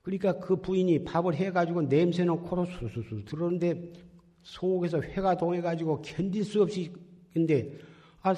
[0.02, 3.94] 그러니까 그 부인이 밥을 해가지고 냄새는 코로 수수수 들어오는데
[4.42, 6.92] 속에서 회가 동해가지고 견딜 수 없이
[7.32, 7.78] 근데
[8.22, 8.36] 아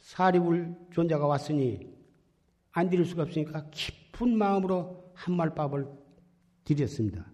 [0.00, 1.88] 사리불 존자가 왔으니
[2.72, 5.86] 안 드릴 수가 없으니까 깊은 마음으로 한 말밥을
[6.64, 7.24] 드렸습니다.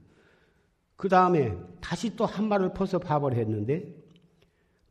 [0.97, 3.85] 그 다음에 다시 또 한 말을 퍼서 밥을 했는데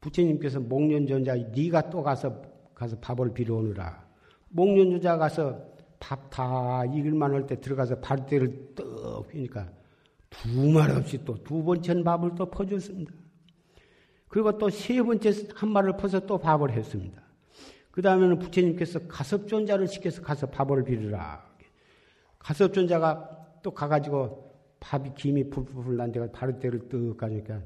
[0.02, 2.42] 부처님께서 목련존자 네가 또 가서
[2.76, 4.06] 가서 밥을 빌어오느라
[4.50, 5.60] 목련존자 가서
[6.00, 9.68] 밥 다 익을만 할 때 들어가서 발대를 떡 피니까
[10.30, 13.12] 두 말 없이 또 두 번째 밥을 또 퍼줬습니다.
[14.28, 17.22] 그리고 또 세 번째 한 말을 퍼서 또 밥을 했습니다.
[17.90, 21.44] 그 다음에는 부처님께서 가섭존자를 시켜서 가서 밥을 비르라.
[22.40, 23.30] 가섭존자가
[23.64, 24.45] 또 가가지고
[24.86, 27.60] 밥이 김이 풀풀풀 난 데가 바르대를 떡 가니까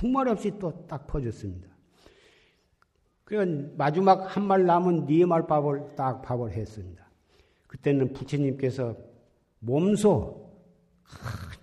[0.00, 1.68] 두말 없이 또 딱 퍼줬습니다.
[3.24, 7.04] 그러니까 마지막 한 말 남은 네 말 밥을 딱 밥을 했습니다.
[7.66, 8.96] 그때는 부처님께서
[9.60, 10.48] 몸소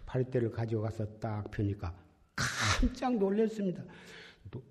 [0.05, 1.93] 발대를 가져가서 딱 펴니까
[2.35, 3.83] 깜짝 놀랐습니다.
[4.51, 4.61] 두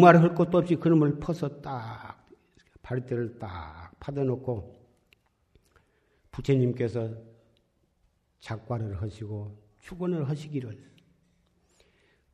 [0.00, 2.26] 말 할 것도 없이 그놈을 퍼서 딱
[2.82, 4.74] 발대를 딱 받아놓고
[6.32, 7.10] 부처님께서
[8.44, 10.92] 작과를 하시고 축원을 하시기를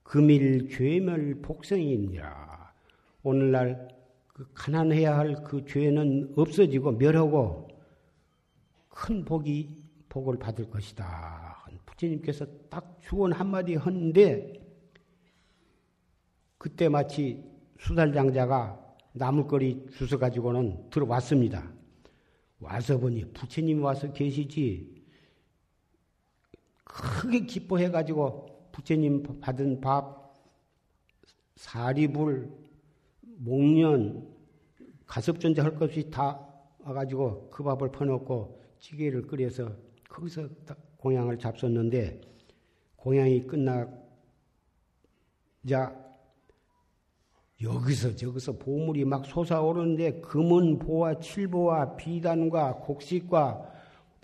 [0.03, 2.75] 금일 죄멸 복성이니라
[3.23, 3.89] 오늘날
[4.27, 7.69] 그 가난해야 할 그 죄는 없어지고 멸하고
[8.89, 11.65] 큰 복이 복을 받을 것이다.
[11.87, 14.53] 부처님께서 딱 주원 한마디 하는데
[16.59, 17.45] 그때 마치
[17.79, 21.73] 수달장자가 나물거리 주워 가지고는 들어왔습니다.
[22.59, 25.00] 와서 보니 부처님이 와서 계시지
[26.93, 30.35] 크게 기뻐해 가지고 부처님 받은 밥
[31.57, 32.51] 사리불
[33.39, 34.29] 목련
[35.07, 36.47] 가섭전자 할 것 없이 다
[36.81, 39.73] 와가지고 그 밥을 퍼놓고 찌개를 끓여서
[40.09, 40.49] 거기서
[40.99, 42.21] 공양을 잡섰는데
[42.97, 43.91] 공양이 끝나자
[47.63, 53.71] 여기서 저기서 보물이 막 솟아오르는데 금은 보와 칠보와 비단과 곡식과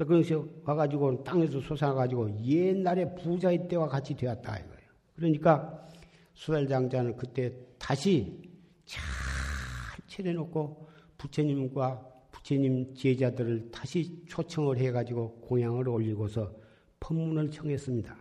[0.05, 4.91] 것이 와가지고 땅에서 솟아가지고 옛날에 부자의 때와 같이 되었다 이거예요.
[5.15, 5.89] 그러니까
[6.35, 8.43] 수달장자는 그때 다시
[8.85, 9.03] 잘
[10.07, 16.53] 차려놓고 부처님과 부처님 제자들을 다시 초청을 해가지고 공양을 올리고서
[17.01, 18.17] 법문을 청했습니다.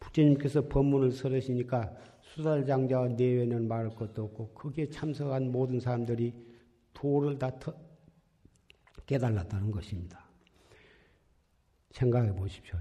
[0.00, 6.32] 부처님께서 법문을 설으시니까 수달장자와 내외는 말할 것도 없고 거기에 참석한 모든 사람들이
[6.94, 7.52] 도를 다
[9.06, 10.23] 깨달았다는 것입니다.
[11.94, 12.78] 생각해 보십시오.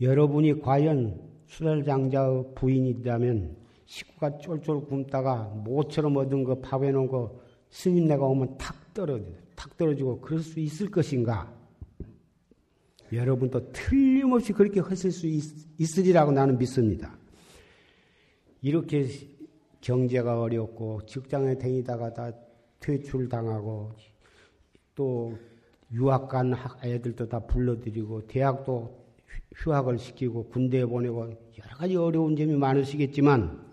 [0.00, 3.56] 여러분이 과연 수달장자의 부인이라면
[3.86, 10.20] 식구가 쫄쫄 굶다가 모처럼 얻은 거 밥해 놓은 거 스님네가 오면 탁 떨어져, 탁 떨어지고
[10.20, 11.52] 그럴 수 있을 것인가?
[13.12, 15.42] 여러분도 틀림없이 그렇게 하실 수 있,
[15.78, 17.16] 있으리라고 나는 믿습니다.
[18.62, 19.06] 이렇게
[19.80, 22.32] 경제가 어렵고 직장에 다니다가 다
[22.80, 23.92] 퇴출당하고
[24.94, 25.32] 또
[25.92, 29.06] 유학 간 애들도 다 불러들이고 대학도
[29.54, 33.64] 휴학을 시키고 군대에 보내고 여러 가지 어려운 점이 많으시겠지만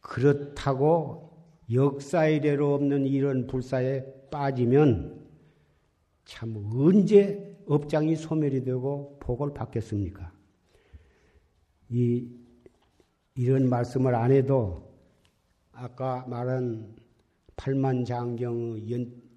[0.00, 1.28] 그렇다고
[1.70, 5.26] 역사이대로 없는 이런 불사에 빠지면
[6.24, 10.32] 참 언제 업장이 소멸이 되고 복을 받겠습니까?
[11.90, 12.28] 이
[13.34, 14.92] 이런 말씀을 안 해도
[15.72, 16.96] 아까 말한
[17.56, 19.27] 팔만 장경 연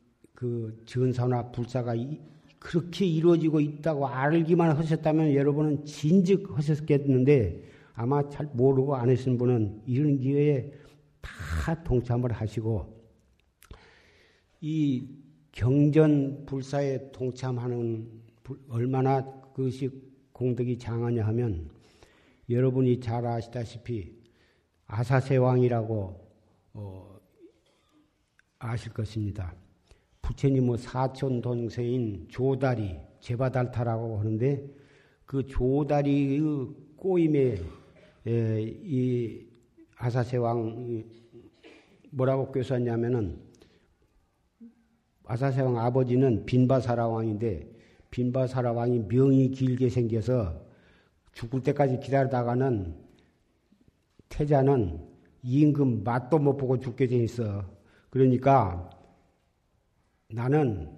[0.41, 2.19] 그 전사나 불사가 이,
[2.57, 10.17] 그렇게 이루어지고 있다고 알기만 하셨다면 여러분은 진즉 하셨겠는데 아마 잘 모르고 안 하신 분은 이런
[10.17, 10.71] 기회에
[11.21, 12.91] 다 동참을 하시고
[14.61, 15.09] 이
[15.51, 18.09] 경전 불사에 동참하는
[18.67, 19.23] 얼마나
[19.53, 19.91] 그것이
[20.31, 21.69] 공덕이 장하냐 하면
[22.49, 24.19] 여러분이 잘 아시다시피
[24.87, 26.31] 아사세왕이라고
[26.73, 27.19] 어,
[28.57, 29.53] 아실 것입니다.
[30.31, 34.65] 부처님의 사촌 동생인 조다리 제바달타라고 하는데
[35.25, 37.57] 그 조다리의 꼬임에
[38.27, 39.47] 에, 이
[39.97, 41.03] 아사세왕
[42.11, 43.39] 뭐라고 꿰었냐면은
[45.25, 47.71] 아사세왕 아버지는 빈바사라 왕인데
[48.09, 50.65] 빈바사라 왕이 명이 길게 생겨서
[51.33, 52.95] 죽을 때까지 기다리다가는
[54.27, 55.07] 태자는
[55.43, 57.63] 임금 맛도 못 보고 죽게 돼 있어.
[58.09, 58.89] 그러니까
[60.33, 60.89] 나는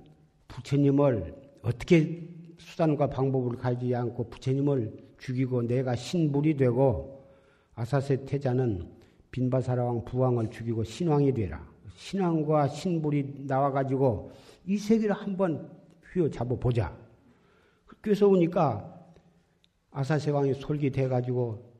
[0.47, 7.27] 부처님을 어떻게 수단과 방법을 가지지 않고 부처님을 죽이고 내가 신불이 되고
[7.75, 8.91] 아사세 태자는
[9.31, 11.67] 빈바사라왕 부왕을 죽이고 신왕이 되라.
[11.95, 14.31] 신왕과 신불이 나와가지고
[14.65, 15.69] 이 세계를 한번
[16.11, 16.95] 휘어잡아 보자.
[18.01, 18.89] 그래서 오니까
[19.91, 21.73] 아사세 왕이 솔깃해가지고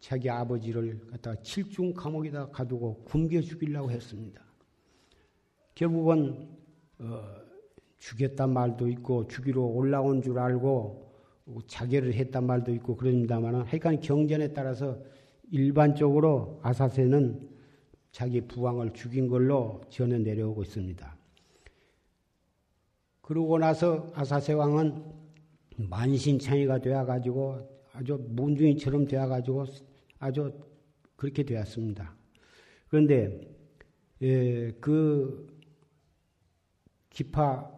[0.00, 4.42] 자기 아버지를 갖다가 칠중 감옥에다 가두고 굶겨 죽이려고 했습니다.
[5.74, 6.53] 결국은
[6.98, 7.44] 어,
[7.98, 11.04] 죽였단 말도 있고 죽이러 올라온 줄 알고
[11.66, 14.98] 자결을 했단 말도 있고 그럽니다만 하여간 경전에 따라서
[15.50, 17.48] 일반적으로 아사세는
[18.12, 21.16] 자기 부왕을 죽인 걸로 전해 내려오고 있습니다.
[23.20, 25.02] 그러고 나서 아사세 왕은
[25.76, 29.64] 만신창이가 되어가지고 아주 문중이처럼 되어가지고
[30.18, 30.52] 아주
[31.16, 32.14] 그렇게 되었습니다.
[32.88, 33.40] 그런데
[34.22, 35.53] 예, 그
[37.14, 37.70] 기파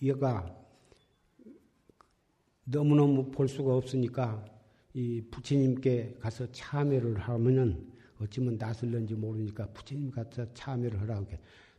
[0.00, 0.54] 의가
[2.64, 4.44] 너무너무 볼 수가 없으니까
[4.94, 11.26] 이 부처님께 가서 참여를 하면은 어찌면 낯설는지 모르니까 부처님 가서 참여를 하라고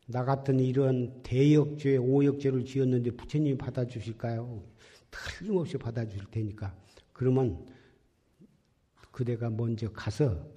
[0.07, 4.63] 나 같은 이런 대역죄, 오역죄를 지었는데 부처님이 받아주실까요?
[5.11, 6.73] 틀림없이 받아주실 테니까.
[7.11, 7.65] 그러면
[9.11, 10.47] 그대가 먼저 가서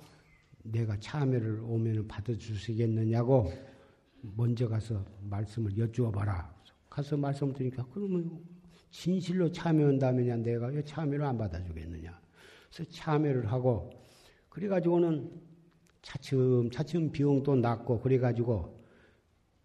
[0.62, 3.51] 내가 참여를 오면 받아주시겠느냐고
[4.23, 6.55] 먼저 가서 말씀을 여쭈어 봐라.
[6.89, 8.41] 가서 말씀 드리니까 그러면
[8.91, 12.19] 진실로 참여한다면야 내가 왜 참여를 안 받아주겠느냐.
[12.71, 13.91] 그래서 참여를 하고
[14.49, 15.31] 그래가지고는
[16.03, 18.83] 차츰 차츰 비용도 낮고 그래가지고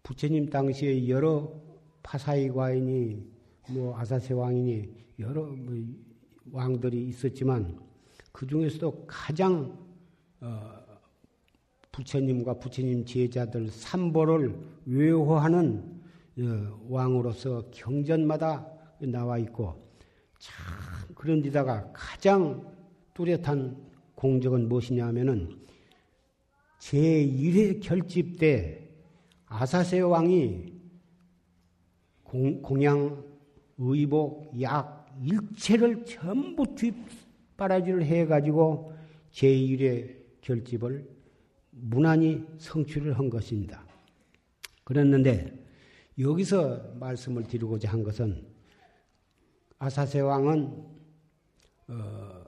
[0.02, 1.60] 부처님 당시에 여러
[2.02, 3.26] 파사이 과인이
[3.70, 5.74] 뭐 아사세 왕이니 여러 뭐
[6.52, 7.78] 왕들이 있었지만
[8.30, 9.78] 그 중에서도 가장
[10.40, 10.83] 어
[11.94, 16.02] 부처님과 부처님 제자들 삼보를 외호하는
[16.40, 18.66] 어 왕으로서 경전마다
[19.00, 19.80] 나와 있고
[20.38, 22.68] 참 그런 데다가 가장
[23.14, 23.76] 뚜렷한
[24.16, 25.56] 공적은 무엇이냐 하면은
[26.80, 28.90] 제1회 결집 때
[29.46, 30.74] 아사세 왕이
[32.24, 33.24] 공, 공양,
[33.78, 38.92] 의복, 약, 일체를 전부 뒷바라지를 해가지고
[39.30, 41.13] 제1회 결집을
[41.86, 43.84] 무난히 성취를 한 것입니다.
[44.84, 45.64] 그랬는데
[46.18, 48.46] 여기서 말씀을 드리고자 한 것은
[49.78, 50.84] 아사세 왕은
[51.88, 52.44] 어,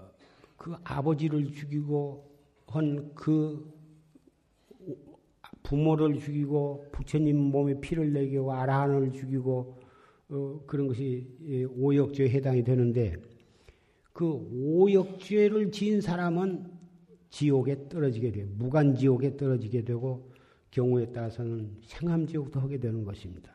[0.57, 2.27] 그 아버지를 죽이고
[2.67, 3.77] 한 그
[5.67, 9.81] 부모를 죽이고 부처님 몸에 피를 내고 아라한을 죽이고
[10.29, 13.17] 어, 그런 것이 예, 오역죄에 해당이 되는데
[14.13, 16.71] 그 오역죄를 지은 사람은
[17.37, 18.47] 지옥에 떨어지게 돼요.
[18.57, 20.33] 무간지옥에 떨어지게 되고
[20.71, 23.53] 경우에 따라서는 생함지옥도 하게 되는 것입니다.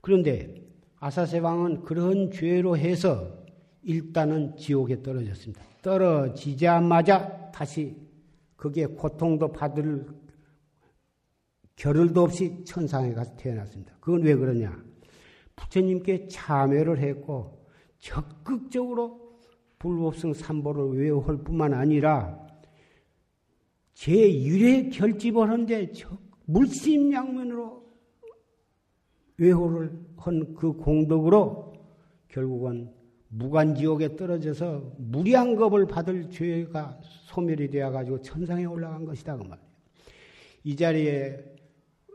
[0.00, 3.38] 그런데 아사세 왕은 그런 죄로 해서
[3.84, 5.62] 일단은 지옥에 떨어졌습니다.
[5.80, 7.94] 떨어지자마자 다시
[8.56, 10.06] 그게 고통도 받을
[11.76, 13.94] 겨를도 없이 천상에 가서 태어났습니다.
[14.00, 14.76] 그건 왜 그러냐?
[15.54, 17.64] 부처님께 참여를 했고
[18.00, 19.38] 적극적으로
[19.78, 22.43] 불법성 삼보를 외워할 뿐만 아니라
[23.94, 25.92] 제1회 결집을 하는데
[26.46, 27.84] 물심 양면으로
[29.38, 31.74] 외호를 한 그 공덕으로
[32.28, 32.90] 결국은
[33.28, 39.36] 무간지옥에 떨어져서 무량겁을 받을 죄가 소멸이 되어가지고 천상에 올라간 것이다.
[39.36, 39.68] 그 말이에요.
[40.64, 41.44] 이 자리에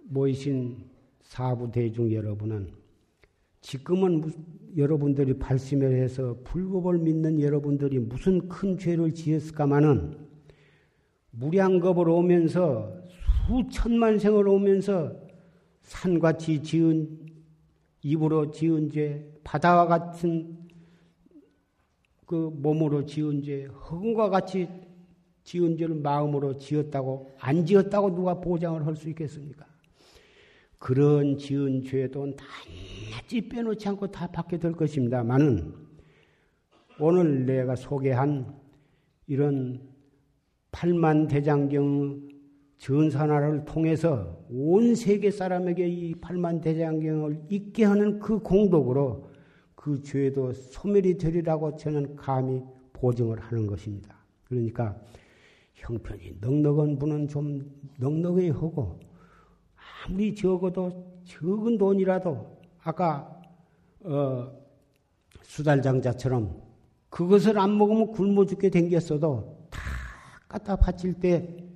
[0.06, 0.78] 모이신
[1.22, 2.72] 사부 대중 여러분은
[3.62, 4.32] 지금은
[4.78, 10.29] 여러분들이 발심을 해서 불법을 믿는 여러분들이 무슨 큰 죄를 지었을까마는
[11.32, 12.94] 무량겁을 오면서
[13.48, 15.14] 수천만 생을 오면서
[15.82, 17.20] 산같이 지은
[18.02, 20.58] 입으로 지은 죄, 바다와 같은
[22.26, 24.68] 그 몸으로 지은 죄, 흑과 같이
[25.44, 29.66] 지은 죄를 마음으로 지었다고 안 지었다고 누가 보장을 할 수 있겠습니까?
[30.78, 35.74] 그런 지은 죄도 낱낱이 빼놓지 않고 다 받게 될 것입니다만은
[37.00, 38.56] 오늘 내가 소개한
[39.28, 39.82] 이런
[40.72, 42.30] 팔만 대장경
[42.78, 49.30] 전산화를 통해서 온 세계 사람에게 이 팔만 대장경을 잊게 하는 그 공덕으로
[49.76, 52.62] 그 죄도 소멸이 되리라고 저는 감히
[52.94, 54.16] 보증을 하는 것입니다.
[54.46, 54.98] 그러니까
[55.76, 59.00] 형편이 넉넉한 분은 좀 넉넉히 하고
[60.06, 63.42] 아무리 적어도 적은 돈이라도 아까
[64.02, 64.52] 어,
[65.44, 66.62] 수달장자처럼
[67.10, 69.59] 그것을 안 먹으면 굶어 죽게 생겼어도 다
[70.50, 71.70] 갖다 바칠 때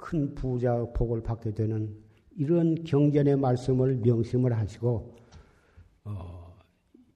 [0.00, 1.94] 큰 부자 복을 받게 되는
[2.36, 5.14] 이런 경전의 말씀을 명심을 하시고
[6.04, 6.56] 어,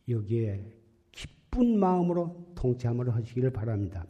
[0.09, 0.71] 여기에
[1.11, 4.07] 기쁜 마음으로 동참을 하시기를 바랍니다.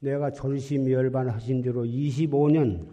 [0.00, 2.88] 내가 졸심 열반하신 대로 25년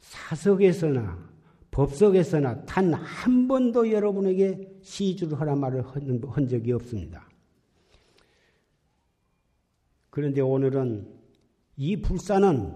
[0.00, 1.28] 사석에서나
[1.70, 7.26] 법석에서나 단 한 번도 여러분에게 시주를 하란 말을 한 적이 없습니다.
[10.10, 11.17] 그런데 오늘은
[11.80, 12.72] 이 불사는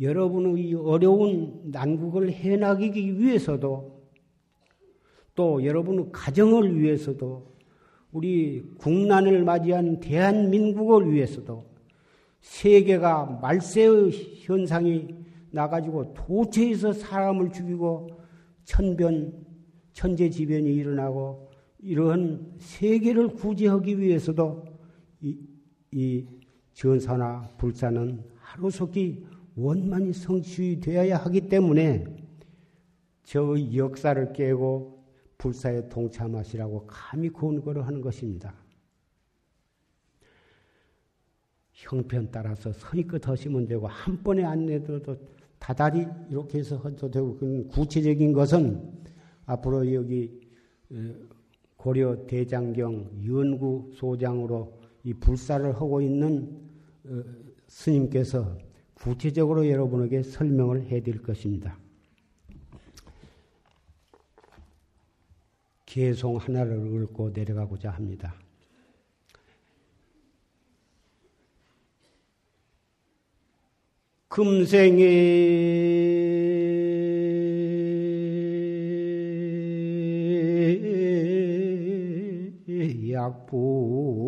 [0.00, 4.02] 여러분의 어려운 난국을 해나가기 위해서도
[5.36, 7.54] 또 여러분의 가정을 위해서도
[8.10, 11.64] 우리 국난을 맞이한 대한민국을 위해서도
[12.40, 15.14] 세계가 말세의 현상이
[15.52, 18.08] 나가지고 도처에서 사람을 죽이고
[18.64, 19.46] 천변,
[19.92, 24.64] 천재지변이 일어나고 이러한 세계를 구제하기 위해서도
[25.20, 25.38] 이,
[25.92, 26.26] 이
[26.72, 29.24] 전사나 불사는 하루속히
[29.54, 32.04] 원만히 성취되어야 하기 때문에
[33.22, 35.04] 저의 역사를 깨고
[35.38, 38.54] 불사에 동참하시라고 감히 권고를 하는 것입니다.
[41.72, 45.00] 형편 따라서 선의껏 하시면 되고 한 번에 안 내도
[45.58, 49.04] 다달이 이렇게 해서 해도 되고 그 구체적인 것은
[49.46, 50.40] 앞으로 여기
[50.90, 50.96] 어,
[51.76, 56.68] 고려 대장경 연구 소장으로 이 불사를 하고 있는
[57.06, 57.22] 어,
[57.70, 58.58] 스님께서
[58.94, 61.78] 구체적으로 여러분에게 설명을 해 드릴 것입니다.
[65.86, 68.34] 개송 하나를 읽고 내려가고자 합니다.
[74.28, 75.00] 금생에
[83.10, 84.18] 약불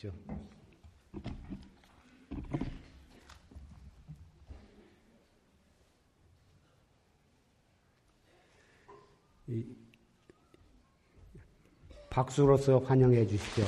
[0.00, 0.12] 주십시오.
[12.08, 13.64] 박수로서 환영해 주십시오.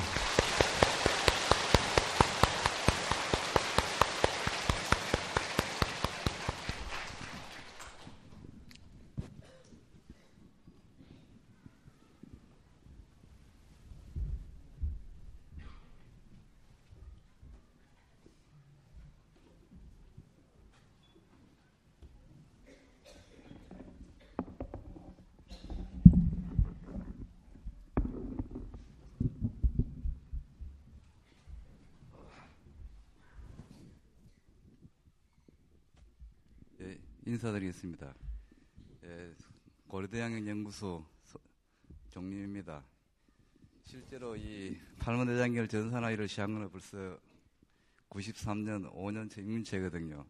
[37.32, 38.14] 인사드리겠습니다.
[39.04, 39.34] 예,
[39.88, 41.02] 고려대학연구소
[42.10, 42.84] 종림입니다.
[43.84, 47.18] 실제로 이 팔문대장결 전산화일을 시작한 건 벌써
[48.10, 50.26] 93년 5년째 인문체거든요.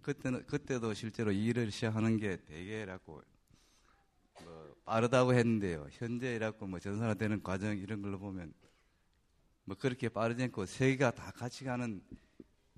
[0.00, 3.20] 그때는 그때도 실제로 이 일을 시작하는 게 대개라고
[4.44, 5.88] 뭐 빠르다고 했는데요.
[5.90, 8.54] 현재 이라고 뭐 전산화되는 과정 이런 걸로 보면
[9.64, 12.00] 뭐 그렇게 빠르지 않고 세계가 다 같이 가는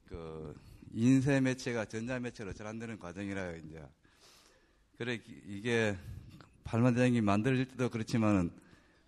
[0.06, 0.58] 그
[0.92, 3.86] 인쇄 매체가 전자 매체로 전환되는 과정이라 이제
[4.96, 5.96] 그래 이게
[6.64, 8.50] 팔만대장이 만들어질 때도 그렇지만은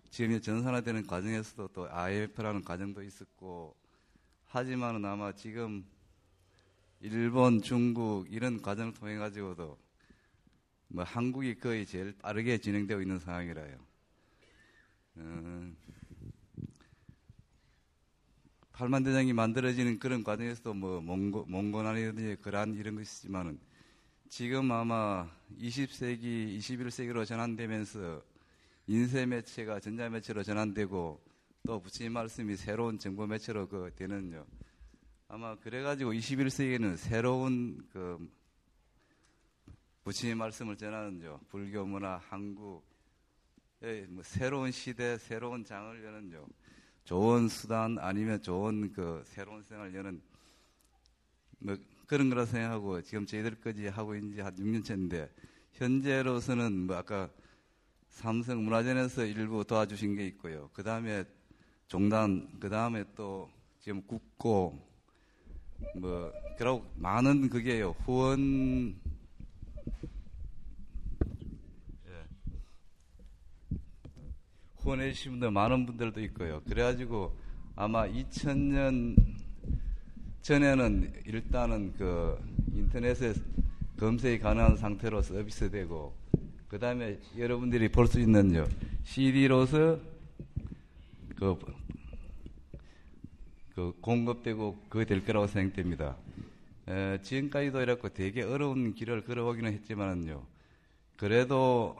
[0.09, 3.75] 지금 전산화되는 과정에서도 또 IF라는 과정도 있었고
[4.45, 5.85] 하지만은 아마 지금
[7.01, 9.77] 일본, 중국 이런 과정을 통해 가지고도
[10.87, 13.77] 뭐 한국이 거의 제일 빠르게 진행되고 있는 상황이라요.
[15.17, 15.75] 음,
[18.83, 23.57] 팔만대장이 만들어지는 그런 과정에서도 뭐 몽고, 몽고난이라든지 그러한 이런 것이 있지만은
[24.27, 28.21] 지금 아마 20세기, 21세기로 전환되면서
[28.87, 31.23] 인쇄 매체가 전자 매체로 전환되고
[31.65, 34.45] 또 부처님 말씀이 새로운 정보 매체로 그 되는요.
[35.29, 38.29] 아마 그래가지고 21세기에는 새로운 그
[40.03, 41.39] 부처님 말씀을 전하는요.
[41.47, 42.81] 불교 문화, 한국의
[44.09, 46.45] 뭐 새로운 시대, 새로운 장을 여는요.
[47.03, 50.21] 좋은 수단 아니면 좋은 그 새로운 생활을 여는
[51.59, 51.75] 뭐
[52.07, 55.29] 그런 거라 생각하고 지금 저희들까지 하고 있는 지 한 6년째인데
[55.73, 57.29] 현재로서는 뭐 아까
[58.09, 60.69] 삼성 문화전에서 일부 도와주신 게 있고요.
[60.73, 61.25] 그 다음에
[61.87, 63.49] 종단, 그 다음에 또
[63.79, 64.79] 지금 국고,
[65.97, 67.95] 뭐, 그러고 많은 그게요.
[68.05, 68.95] 후원
[74.83, 76.61] 후원해 주신 분들 많은 분들도 있고요.
[76.67, 77.33] 그래가지고
[77.75, 79.15] 아마 2000년
[80.41, 82.37] 전에는 일단은 그
[82.73, 83.33] 인터넷에
[83.97, 86.13] 검색이 가능한 상태로 서비스되고
[86.67, 88.67] 그 다음에 여러분들이 볼 수 있는 요
[89.03, 89.99] CD로서
[91.37, 91.57] 그,
[93.73, 96.17] 그 공급되고 그게 될 거라고 생각됩니다.
[96.89, 100.43] 에, 지금까지도 이렇게 되게 어려운 길을 걸어오기는 했지만은요
[101.15, 101.95] 그래도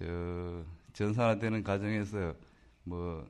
[0.00, 2.34] 저 전산화되는 과정에서
[2.84, 3.28] 뭐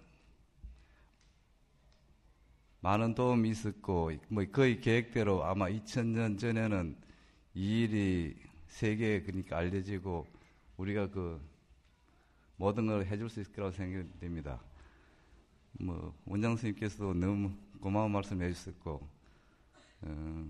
[2.81, 6.97] 많은 도움이 있었고 뭐 거의 계획대로 아마 2000년 전에는
[7.55, 8.37] 이 일이
[8.69, 10.27] 세계에 그러니까 알려지고
[10.77, 11.41] 우리가 그
[12.57, 14.61] 모든 걸 해줄 수 있을 거라고 생각됩니다.
[15.73, 17.51] 뭐 원장 선생님께서도 너무
[17.81, 19.09] 고마운 말씀 해주셨고
[20.03, 20.47] 어,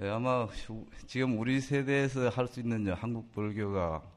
[0.00, 0.48] 예, 아마
[1.06, 4.11] 지금 우리 세대에서 할 수 있는 한국 불교가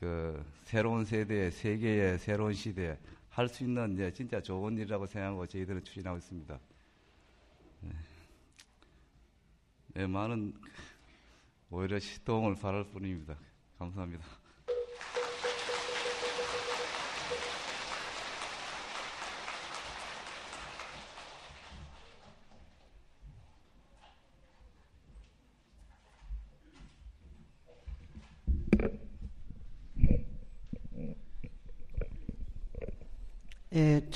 [0.00, 2.98] 그 새로운 세대, 세계의 새로운 시대에
[3.28, 6.58] 할수 있는 이제 진짜 좋은 일이라고 생각하고 저희들은 추진하고 있습니다.
[7.82, 7.90] 네.
[9.94, 10.54] 네, 많은
[11.70, 13.36] 오히려 시동을 바랄 뿐입니다.
[13.78, 14.24] 감사합니다.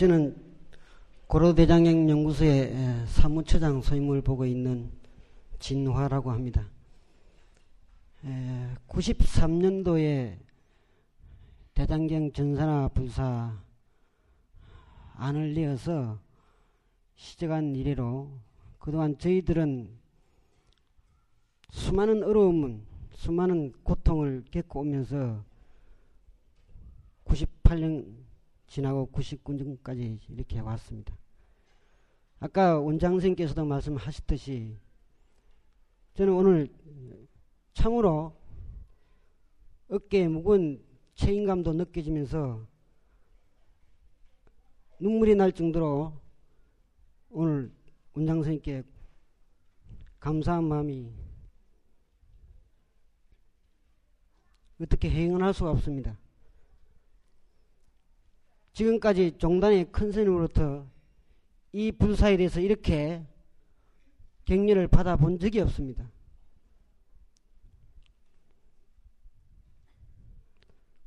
[0.04, 0.36] 저는
[1.28, 4.92] 고려대장경 연구소의 사무처장 소임을 보고 있는
[5.58, 6.68] 진화라고 합니다.
[8.86, 10.36] 93년도에
[11.72, 13.58] 대장경 전산화 불사
[15.14, 16.20] 안을 내어서
[17.16, 18.30] 시작한 이래로
[18.80, 19.88] 그동안 저희들은
[21.70, 22.82] 수많은 어려움은
[23.12, 25.42] 수많은 고통을 겪어오면서
[27.24, 28.23] 98년
[28.74, 31.16] 지나고 99년까지 이렇게 왔습니다.
[32.40, 34.76] 아까 원장 선생께서도 말씀하셨듯이
[36.14, 36.68] 저는 오늘
[37.72, 38.36] 참으로
[39.88, 42.66] 어깨에 무거운 책임감도 느껴지면서
[44.98, 46.12] 눈물이 날 정도로
[47.30, 47.72] 오늘
[48.12, 48.82] 원장 선생님께
[50.18, 51.12] 감사한 마음이
[54.80, 56.18] 어떻게 행언할 수가 없습니다.
[58.74, 60.86] 지금까지 종단의 큰 스님으로부터
[61.72, 63.24] 이 불사에 대해서 이렇게
[64.44, 66.10] 격려를 받아본 적이 없습니다.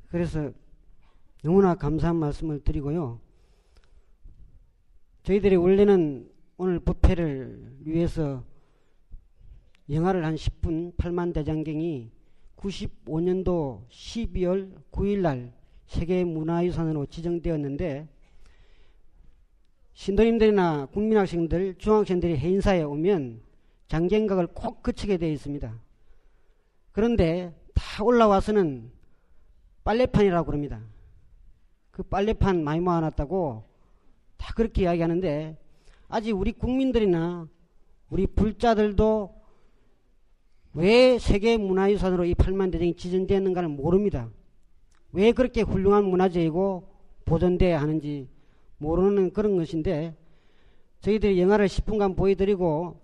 [0.07, 0.51] 그래서
[1.43, 3.19] 너무나 감사한 말씀을 드리고요.
[5.23, 8.43] 저희들이 원래는 오늘 부패를 위해서
[9.89, 12.11] 영화를 한 10분 8만 대장경이
[12.55, 15.56] 95년도 12월 9일 날
[15.87, 18.07] 세계 문화유산으로 지정되었는데
[19.93, 23.41] 신도님들이나 국민학생들, 중학생들이 해인사에 오면
[23.87, 25.73] 장경각을 꼭 거치게 되어 있습니다.
[26.91, 28.91] 그런데 다 올라와서는
[29.83, 30.81] 빨래판이라고 그럽니다.
[31.91, 33.63] 그 빨래판 많이 모아놨다고
[34.37, 35.57] 다 그렇게 이야기하는데
[36.09, 37.47] 아직 우리 국민들이나
[38.09, 39.33] 우리 불자들도
[40.73, 44.29] 왜 세계 문화유산으로 이 8만 대장이 지정되었는가를 모릅니다.
[45.11, 46.87] 왜 그렇게 훌륭한 문화재이고
[47.25, 48.27] 보존돼야 하는지
[48.77, 50.15] 모르는 그런 것인데
[51.01, 52.99] 저희들이 영화를 10분간 보여드리고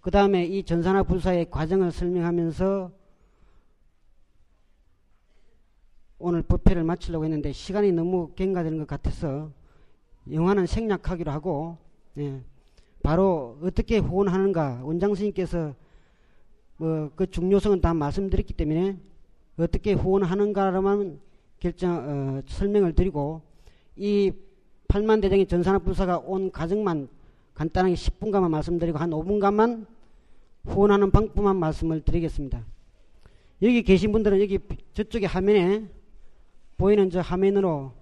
[0.00, 2.90] 그 다음에 이 전산화 불사의 과정을 설명하면서
[6.18, 9.50] 오늘 법회를 마치려고 했는데 시간이 너무 경과되는 것 같아서
[10.30, 11.76] 영화는 생략하기로 하고
[12.18, 12.42] 예,
[13.02, 15.74] 바로 어떻게 후원하는가 원장 스님께서
[16.78, 18.98] 뭐 그 중요성은 다 말씀드렸기 때문에
[19.58, 21.20] 어떻게 후원하는가로만
[21.58, 23.42] 결정 어, 설명을 드리고
[23.96, 24.32] 이
[24.88, 27.08] 8만 대장의 전산화 불사가 온 과정만
[27.54, 29.86] 간단하게 10분간만 말씀드리고 한 5분간만
[30.64, 32.64] 후원하는 방법만 말씀을 드리겠습니다.
[33.62, 34.58] 여기 계신 분들은 여기
[34.92, 35.88] 저쪽에 화면에
[36.76, 37.92] 보이는 저 화면으로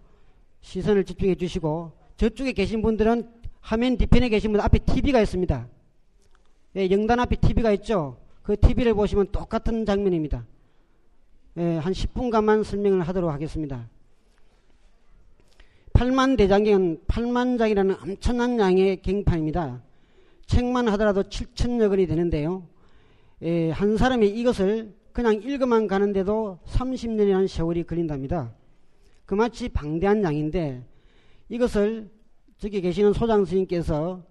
[0.60, 3.30] 시선을 집중해 주시고 저쪽에 계신 분들은
[3.60, 5.68] 화면 뒤편에 계신 분들 앞에 TV가 있습니다.
[6.76, 8.18] 예, 영단 앞에 TV가 있죠.
[8.42, 10.44] 그 TV를 보시면 똑같은 장면입니다.
[11.56, 13.88] 예, 한 10분간만 설명을 하도록 하겠습니다.
[15.92, 19.80] 8만 대장경은 8만 장이라는 엄청난 양의 경판입니다.
[20.46, 22.66] 책만 하더라도 7천여 권이 되는데요.
[23.42, 28.52] 예, 한 사람이 이것을 그냥 읽어만 가는데도 30년이라는 세월이 걸린답니다.
[29.24, 30.84] 그마치 방대한 양인데
[31.48, 32.10] 이것을
[32.58, 34.24] 저기 계시는 소장 스님께서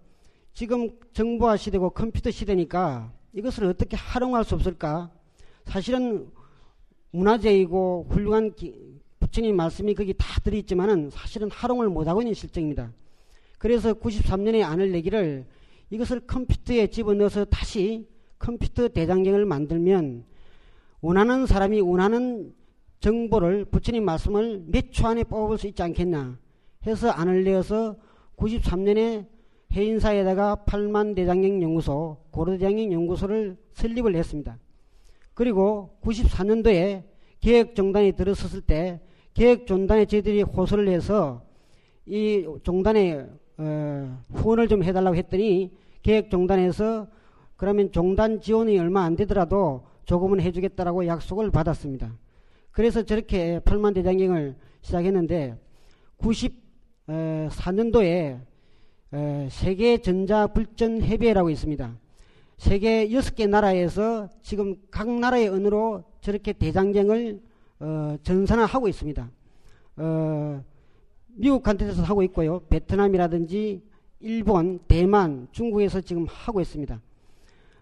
[0.53, 5.09] 지금 정보화 시대고 컴퓨터 시대니까 이것을 어떻게 활용할 수 없을까?
[5.65, 6.29] 사실은
[7.13, 8.73] 문화재이고 훌륭한 기,
[9.19, 12.91] 부처님 말씀이 거기 다 들어있지만은 사실은 활용을 못하고 있는 실정입니다.
[13.59, 15.45] 그래서 93년에 안을 내기를
[15.91, 18.07] 이것을 컴퓨터에 집어넣어서 다시
[18.39, 20.25] 컴퓨터 대장경을 만들면
[21.01, 22.53] 원하는 사람이 원하는
[22.99, 26.37] 정보를 부처님 말씀을 몇 초 안에 뽑을 수 있지 않겠나
[26.87, 27.95] 해서 안을 내어서
[28.37, 29.27] 93년에
[29.71, 34.57] 해인사에다가 8만 대장경 연구소, 고려대장경 연구소를 설립을 했습니다.
[35.33, 37.03] 그리고 94년도에
[37.39, 39.01] 계획종단이 들어섰을 때
[39.33, 41.43] 계획종단에 저희들이 호소를 해서
[42.05, 43.27] 이 종단에
[43.57, 45.71] 어, 후원을 좀 해달라고 했더니
[46.01, 47.07] 계획종단에서
[47.55, 52.13] 그러면 종단 지원이 얼마 안 되더라도 조금은 해주겠다라고 약속을 받았습니다.
[52.71, 55.57] 그래서 저렇게 8만 대장경을 시작했는데
[57.07, 58.41] 94년도에
[59.49, 62.02] 세계 전자불전 협의회라고 있습니다.
[62.63, 67.41] 세계 6개 나라에서 지금 각 나라의 언어로 저렇게 대장경을
[67.81, 69.29] 어, 전산화하고 있습니다.
[69.97, 70.63] 어,
[71.27, 72.61] 미국한테서 하고 있고요.
[72.69, 73.83] 베트남이라든지
[74.21, 77.01] 일본, 대만, 중국에서 지금 하고 있습니다.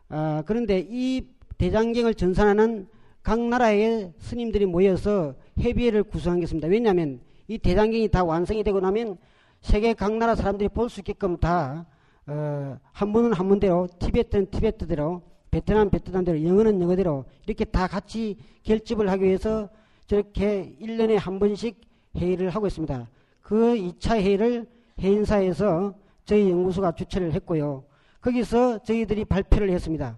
[0.10, 1.28] 아, 그런데 이
[1.60, 2.88] 대장경을 전산하는
[3.22, 6.68] 각 나라의 스님들이 모여서 협의회를 구성하겠습니다.
[6.70, 9.20] 왜냐하면 이 대장경이 다 완성이 되고 나면
[9.62, 11.86] 세계 각 나라 사람들이 볼 수 있게끔 다
[12.32, 15.22] 어, 한문은 한문대로 티베트는 티베트대로
[15.52, 19.68] 베트남 베트남대로 영어는 영어대로 이렇게 다 같이 결집을 하기 위해서
[20.08, 21.82] 저렇게 1년에 한 번씩
[22.16, 23.06] 회의를 하고 있습니다.
[23.42, 24.66] 그 2차 회의를
[25.02, 27.84] 해인사에서 저희 연구소가 주최를 했고요.
[28.22, 30.18] 거기서 저희들이 발표를 했습니다.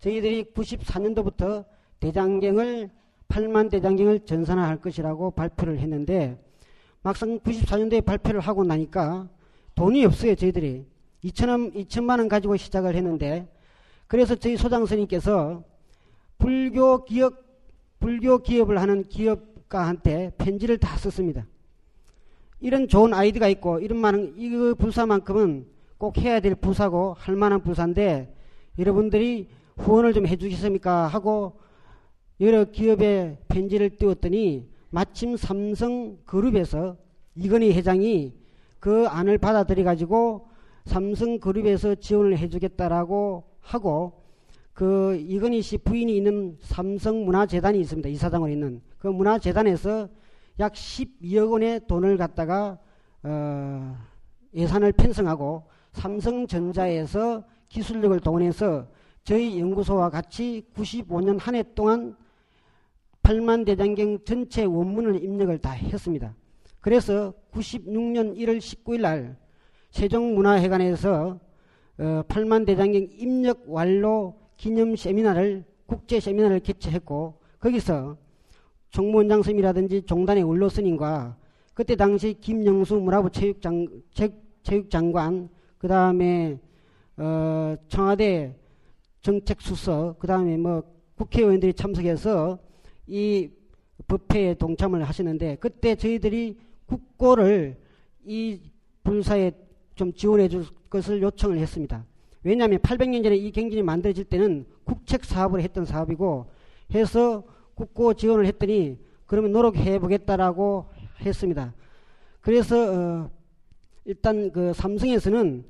[0.00, 1.64] 저희들이 94년도부터
[2.00, 2.90] 대장경을
[3.28, 6.38] 8만 대장경을 전산화할 것이라고 발표를 했는데
[7.02, 9.28] 막상 94년도에 발표를 하고 나니까
[9.74, 10.84] 돈이 없어요 저희들이
[11.24, 13.48] 2천원 2천만 원 가지고 시작을 했는데
[14.06, 15.64] 그래서 저희 소장 선생님께서
[16.38, 17.42] 불교 기업
[17.98, 21.46] 불교 기업을 하는 기업가한테 편지를 다 썼습니다.
[22.60, 25.66] 이런 좋은 아이디가 있고 이런 많은 이거 불사만큼은
[25.96, 28.34] 꼭 해야 될 부사고 할 만한 부사인데
[28.78, 29.48] 여러분들이
[29.78, 31.58] 후원을 좀 해주시겠습니까 하고
[32.40, 36.96] 여러 기업에 편지를 띄웠더니 마침 삼성 그룹에서
[37.34, 38.34] 이건희 회장이
[38.80, 40.48] 그 안을 받아들여 가지고
[40.84, 44.22] 삼성 그룹에서 지원을 해주겠다라고 하고
[44.72, 48.08] 그 이건희 씨 부인이 있는 삼성 문화재단이 있습니다.
[48.08, 50.08] 이사장으로 있는 그 문화재단에서
[50.58, 52.78] 약 12억 원의 돈을 갖다가
[53.22, 53.96] 어
[54.54, 58.86] 예산을 편성하고 삼성전자에서 기술력을 동원해서
[59.24, 62.16] 저희 연구소와 같이 95년 한 해 동안
[63.22, 66.34] 8만 대장경 전체 원문을 입력을 다 했습니다.
[66.80, 69.36] 그래서 96년 1월 19일 날
[69.94, 71.38] 세종문화회관에서
[71.98, 78.16] 어, 8만 대장경 입력 완료 기념 세미나를 국제 세미나를 개최했고 거기서
[78.90, 81.36] 총무원장 스님이라든지 종단의 원로 스님과
[81.74, 83.86] 그때 당시 김영수 문화부 체육장,
[84.64, 86.58] 체육장관 그 다음에
[87.16, 88.56] 어, 청와대
[89.22, 90.82] 정책수석 그 다음에 뭐
[91.16, 92.58] 국회의원들이 참석해서
[93.06, 93.48] 이
[94.08, 97.76] 법회에 동참을 하시는데 그때 저희들이 국고를
[98.24, 98.60] 이
[99.04, 99.52] 불사에
[99.94, 102.04] 좀 지원해 줄 것을 요청을 했습니다.
[102.42, 106.46] 왜냐하면 800년 전에 이 경진이 만들어질 때는 국책 사업을 했던 사업이고
[106.94, 110.86] 해서 국고 지원을 했더니 그러면 노력해 보겠다라고
[111.20, 111.74] 했습니다.
[112.40, 113.30] 그래서 어
[114.04, 115.64] 일단 그 삼성에서는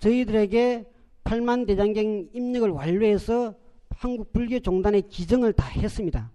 [0.00, 0.84] 저희들에게
[1.24, 3.54] 8만 대장경 입력을 완료해서
[3.90, 6.30] 한국 불교 종단의 기증을 다 했습니다.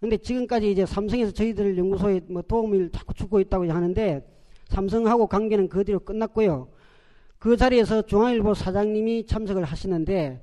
[0.00, 4.26] 근데 지금까지 이제 삼성에서 저희들 연구소에 뭐 도움을 자꾸 주고 있다고 하는데
[4.72, 6.68] 삼성하고 관계는 그대로 끝났고요.
[7.38, 10.42] 그 자리에서 중앙일보 사장님이 참석을 하시는데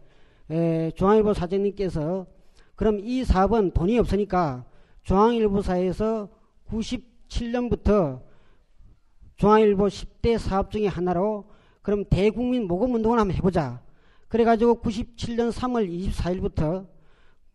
[0.51, 2.27] 에, 중앙일보 사장님께서
[2.75, 4.65] 그럼 이 사업은 돈이 없으니까
[5.03, 6.29] 중앙일보사에서
[6.69, 8.21] 97년부터
[9.35, 11.49] 중앙일보 10대 사업 중의 하나로
[11.81, 13.81] 그럼 대국민 모금 운동을 한번 해보자.
[14.27, 16.87] 그래가지고 97년 3월 24일부터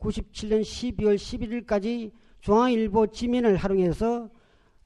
[0.00, 2.10] 97년 12월 11일까지
[2.40, 4.28] 중앙일보 지면을 활용해서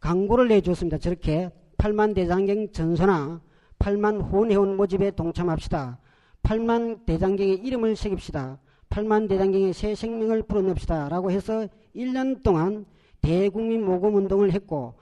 [0.01, 0.99] 광고를 내줬습니다.
[0.99, 3.40] 저렇게 8만 대장경 전선화,
[3.78, 5.98] 8만 후원회원 모집에 동참합시다.
[6.42, 8.58] 8만 대장경의 이름을 새깁시다.
[8.90, 11.08] 8만 대장경의 새 생명을 불어넣읍시다.
[11.08, 12.84] 라고 해서 1년 동안
[13.20, 14.94] 대국민 모금 운동을 했고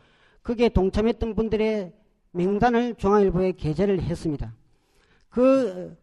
[0.42, 1.92] 그게 동참했던 분들의
[2.32, 4.54] 명단을 중앙일보에 게재를 했습니다.
[5.30, 5.96] 그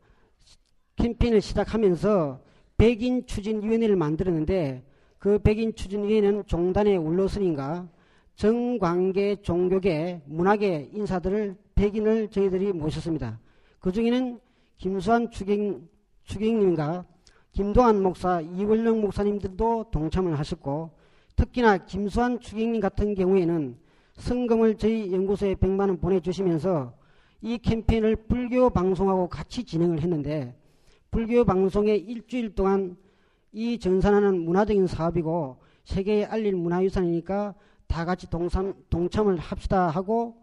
[0.96, 2.42] 캠페인을 시작하면서
[2.78, 4.84] 백인 추진위원회를 만들었는데
[5.20, 7.88] 그 백인 추진위원회는 종단의 울로스님과
[8.36, 13.40] 정관계, 종교계, 문화계 인사들을 백인을 저희들이 모셨습니다.
[13.80, 14.40] 그 중에는
[14.78, 15.88] 김수환 추경,
[16.24, 17.06] 추경님과
[17.52, 20.92] 김동환 목사, 이원령 목사님들도 동참을 하셨고
[21.36, 23.78] 특히나 김수환 추경님 같은 경우에는
[24.16, 26.94] 성금을 저희 연구소에 100만 원 보내주시면서
[27.42, 30.56] 이 캠페인을 불교 방송하고 같이 진행을 했는데
[31.12, 32.96] 불교 방송에 일주일 동안
[33.52, 37.54] 이 전산하는 문화적인 사업이고 세계에 알릴 문화유산이니까
[37.94, 40.36] 다 같이 동참, 동참을 합시다 하고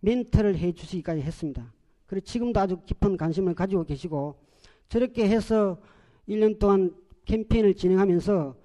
[0.00, 1.70] 멘트를 해 주시기까지 했습니다.
[2.06, 4.40] 그리고 지금도 아주 깊은 관심을 가지고 계시고
[4.88, 5.78] 저렇게 해서
[6.26, 6.94] 1년 동안
[7.26, 8.56] 캠페인을 진행하면서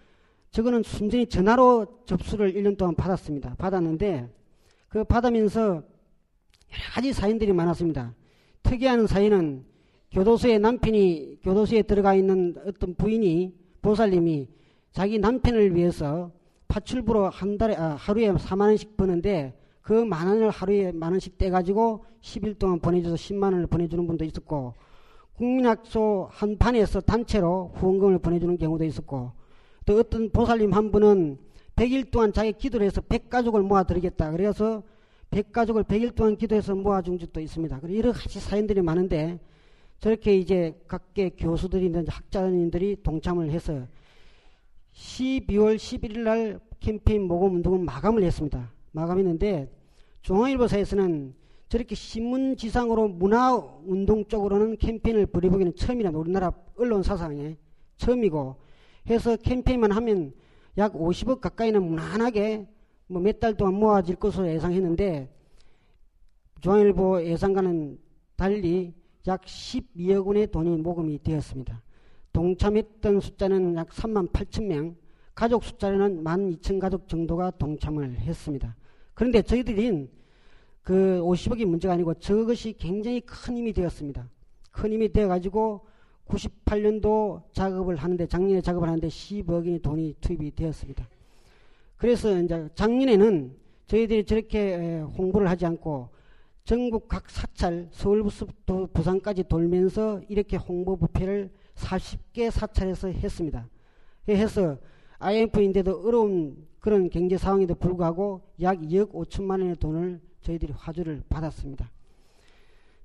[0.51, 3.55] 저거는 순전히 전화로 접수를 1년 동안 받았습니다.
[3.55, 4.29] 받았는데
[4.87, 8.15] 그 받으면서 여러 가지 사연들이 많았습니다.
[8.63, 9.65] 특이한 사연은
[10.11, 14.47] 교도소에 남편이 교도소에 들어가 있는 어떤 부인이 보살님이
[14.93, 16.31] 자기 남편을 위해서
[16.71, 21.49] 파출부로 한 달에 아, 하루에 4만 원씩 버는데 그 만 원을 하루에 만 원씩 떼
[21.49, 24.73] 가지고 10일 동안 보내줘서 10만 원을 보내주는 분도 있었고
[25.35, 29.33] 국민학교 한 반에서 단체로 후원금을 보내주는 경우도 있었고
[29.85, 31.37] 또 어떤 보살님 한 분은
[31.75, 34.31] 100일 동안 자기 기도를 해서 100가족을 모아드리겠다.
[34.31, 34.83] 그래서
[35.31, 37.79] 100가족을 100일 동안 기도해서 모아준 적도 있습니다.
[37.79, 39.39] 그리고 여러 가지 사연들이 많은데
[39.99, 43.87] 저렇게 이제 각계 교수들이나 학자님들이 동참을 해서
[44.93, 48.71] 12월 11일 날 캠페인 모금 운동은 마감을 했습니다.
[48.91, 49.71] 마감했는데
[50.21, 51.33] 중앙일보사에서는
[51.69, 57.57] 저렇게 신문지상으로 문화운동 쪽으로는 캠페인을 벌여보기는 처음이라 우리나라 언론 사상에
[57.97, 58.57] 처음이고
[59.09, 60.33] 해서 캠페인만 하면
[60.77, 62.67] 약 50억 가까이는 무난하게
[63.07, 65.29] 뭐 몇 달 동안 모아질 것으로 예상했는데
[66.61, 67.99] 중앙일보 예상과는
[68.35, 68.93] 달리
[69.27, 71.81] 약 12억 원의 돈이 모금이 되었습니다.
[72.33, 74.95] 동참했던 숫자는 약 3만 8천 명,
[75.35, 78.75] 가족 숫자는 1만 2천 가족 정도가 동참을 했습니다.
[79.13, 80.09] 그런데 저희들은
[80.81, 84.29] 그 50억이 문제가 아니고 저것이 굉장히 큰 힘이 되었습니다.
[84.71, 85.85] 큰 힘이 되어가지고
[86.27, 91.07] 98년도 작업을 하는데 작년에 작업을 하는데 10억의 돈이 투입이 되었습니다.
[91.97, 93.55] 그래서 이제 작년에는
[93.87, 96.09] 저희들이 저렇게 홍보를 하지 않고
[96.63, 103.67] 전국 각 사찰 서울부터 부산까지 돌면서 이렇게 홍보 부패를 40개 사찰에서 했습니다.
[104.29, 104.77] 해서
[105.19, 111.91] IMF인데도 어려운 그런 경제 상황에도 불구하고 약 2억 5천만 원의 돈을 저희들이 화주를 받았습니다.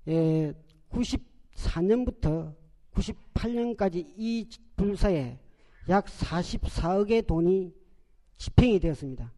[0.09, 0.55] 예,
[0.91, 2.55] 94년부터
[2.95, 5.39] 98년까지 이 불사에
[5.89, 7.75] 약 44억의 돈이
[8.39, 9.33] 집행이 되었습니다.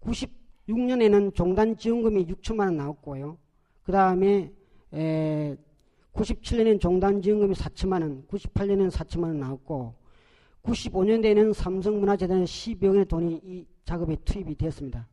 [0.00, 3.36] 96년에는 종단 지원금이 6천만 원 나왔고요.
[3.82, 4.52] 그 다음에
[6.20, 9.94] 97년에는 종단 지원금이 4천만 원, 98년에는 4천만 원 나왔고
[10.62, 15.08] 95년대에는 삼성문화재단에 12억 원의 돈이 이 작업에 투입이 되었습니다.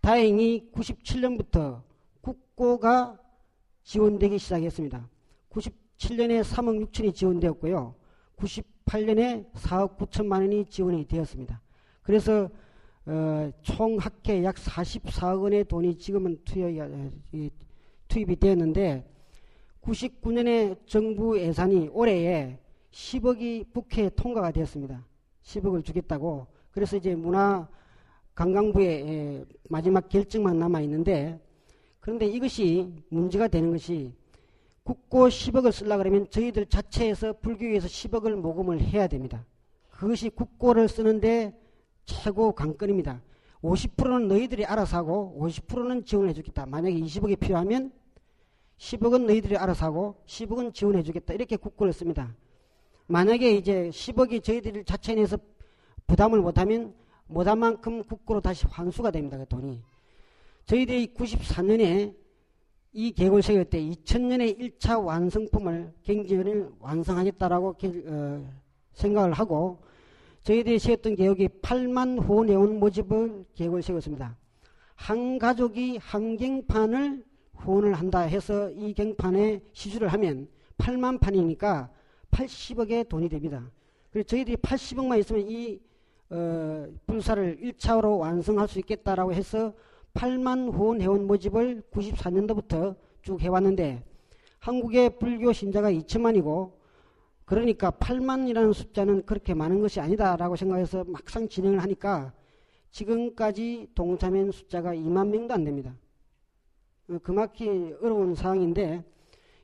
[0.00, 1.82] 다행히 97년부터
[2.20, 3.18] 국고가
[3.84, 5.08] 지원되기 시작했습니다.
[5.50, 7.94] 97년에 3억 6천이 지원되었고요.
[8.36, 11.60] 98년에 4억 9천만 원이 지원이 되었습니다.
[12.02, 12.50] 그래서
[13.06, 17.10] 어, 총 합계 약 44억 원의 돈이 지금은 투여,
[18.08, 19.10] 투입이 되었는데
[19.82, 22.58] 99년에 정부 예산이 올해에
[22.90, 25.04] 10억이 국회에 통과가 되었습니다.
[25.42, 26.46] 10억을 주겠다고.
[26.70, 27.68] 그래서 이제 문화
[28.34, 31.40] 관광부의 마지막 결정만 남아 있는데
[31.98, 34.12] 그런데 이것이 문제가 되는 것이
[34.82, 39.44] 국고 10억을 쓰려 그러면 저희들 자체에서 불교에서 10억을 모금을 해야 됩니다.
[39.90, 41.54] 그것이 국고를 쓰는데
[42.06, 43.22] 최고 관건입니다.
[43.62, 46.64] 50%는 너희들이 알아서 하고 50%는 지원해 주겠다.
[46.64, 47.92] 만약에 20억이 필요하면
[48.80, 51.34] 10억은 너희들이 알아서 하고 10억은 지원해 주겠다.
[51.34, 52.34] 이렇게 국고를 씁니다.
[53.06, 55.36] 만약에 이제 10억이 저희들 자체 내에서
[56.06, 56.94] 부담을 못하면
[57.26, 59.36] 못한 만큼 국고로 다시 환수가 됩니다.
[59.36, 59.82] 그 돈이.
[60.64, 62.14] 저희들이 94년에
[62.92, 67.76] 이 계획을 세울 때 2000년에 1차 완성품을 경제를 완성하겠다라고
[68.06, 68.50] 어,
[68.94, 69.78] 생각을 하고
[70.42, 74.36] 저희들이 세웠던 계획이 8만 호 내원 모집을 계획을 세웠습니다.
[74.94, 77.29] 한 가족이 한 갱판을
[77.60, 80.48] 후원을 한다 해서 이 갱판에 시주를 하면
[80.78, 81.90] 8만 판이니까
[82.30, 83.70] 80억의 돈이 됩니다.
[84.10, 85.80] 그래서 저희들이 80억만 있으면 이
[86.30, 89.72] 어, 불사를 1차로 완성할 수 있겠다라고 해서
[90.14, 94.02] 8만 후원 회원 모집을 94년도부터 쭉 해왔는데
[94.60, 96.72] 한국의 불교 신자가 2천만이고
[97.44, 102.32] 그러니까 8만이라는 숫자는 그렇게 많은 것이 아니다라고 생각해서 막상 진행을 하니까
[102.90, 105.94] 지금까지 동참인 숫자가 2만 명도 안 됩니다.
[107.10, 109.02] 어, 그만큼 어려운 상황인데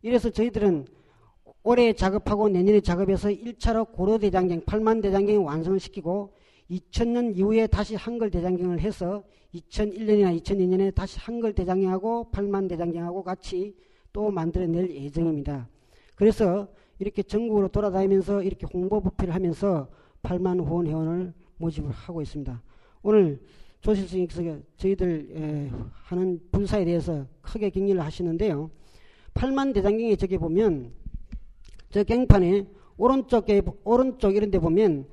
[0.03, 0.87] 이래서 저희들은
[1.63, 6.35] 올해 작업하고 내년에 작업해서 1차로 고려대장경 8만 대장경을 완성을 시키고
[6.71, 9.23] 2000년 이후에 다시 한글 대장경을 해서
[9.55, 13.77] 2001년이나 2002년에 다시 한글 대장경하고 8만 대장경하고 같이
[14.13, 15.69] 또 만들어낼 예정입니다.
[16.17, 16.69] 그래서
[16.99, 19.89] 이렇게 전국으로 돌아다니면서 이렇게 홍보 부패를 하면서
[20.23, 22.61] 8만 후원 회원을 모집을 하고 있습니다.
[23.03, 23.41] 오늘
[23.87, 28.69] 조실스님께서 저희들 하는 불사에 대해서 크게 격려를 하시는데요.
[29.35, 30.91] 8만 대장경에 저기 보면
[31.91, 32.67] 저 갱판에
[32.97, 35.07] 오른쪽에 오른쪽 이런 데 보면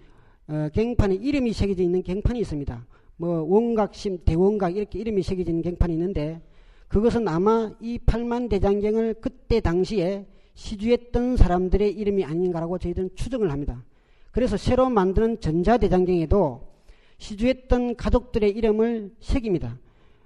[0.48, 2.88] 어, 갱판에 이름이 새겨져 있는 갱판이 있습니다.
[3.18, 6.42] 뭐 원각심, 대원각 이렇게 이름이 새겨져 있는 갱판이 있는데
[6.88, 13.84] 그것은 아마 이 8만 대장경을 그때 당시에 시주했던 사람들의 이름이 아닌가라고 저희들은 추정을 합니다.
[14.32, 16.73] 그래서 새로 만드는 전자대장경에도
[17.18, 19.78] 시주했던 가족들의 이름을 새깁니다.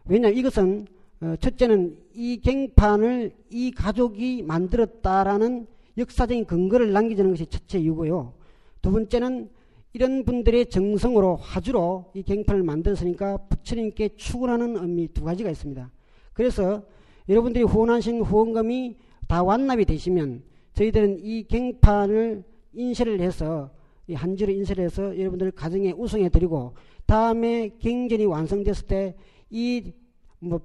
[0.05, 0.87] 왜냐하면 이것은
[1.21, 5.67] 어, 첫째는 이 갱판을 이 가족이 만들었다라는
[5.97, 8.33] 역사적인 근거를 남기자는 것이 첫째 이유고요.
[8.81, 9.49] 두 번째는
[9.93, 15.89] 이런 분들의 정성으로 화주로 이 갱판을 만들었으니까 부처님께 축원하는 의미 두 가지가 있습니다.
[16.33, 16.83] 그래서
[17.27, 18.95] 여러분들이 후원하신 후원금이
[19.27, 23.76] 다 완납이 되시면 저희들은 이 갱판을 인쇄를 해서 이
[24.13, 26.73] 한지로 인쇄를 해서 여러분들 가정에 우승해 드리고
[27.05, 29.15] 다음에 경전이 완성됐을 때
[29.49, 29.91] 이
[30.39, 30.59] 뭐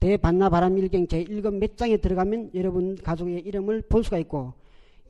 [0.00, 4.54] 대반나바람 일경 제1권 몇 장에 들어가면 여러분 가족의 이름을 볼 수가 있고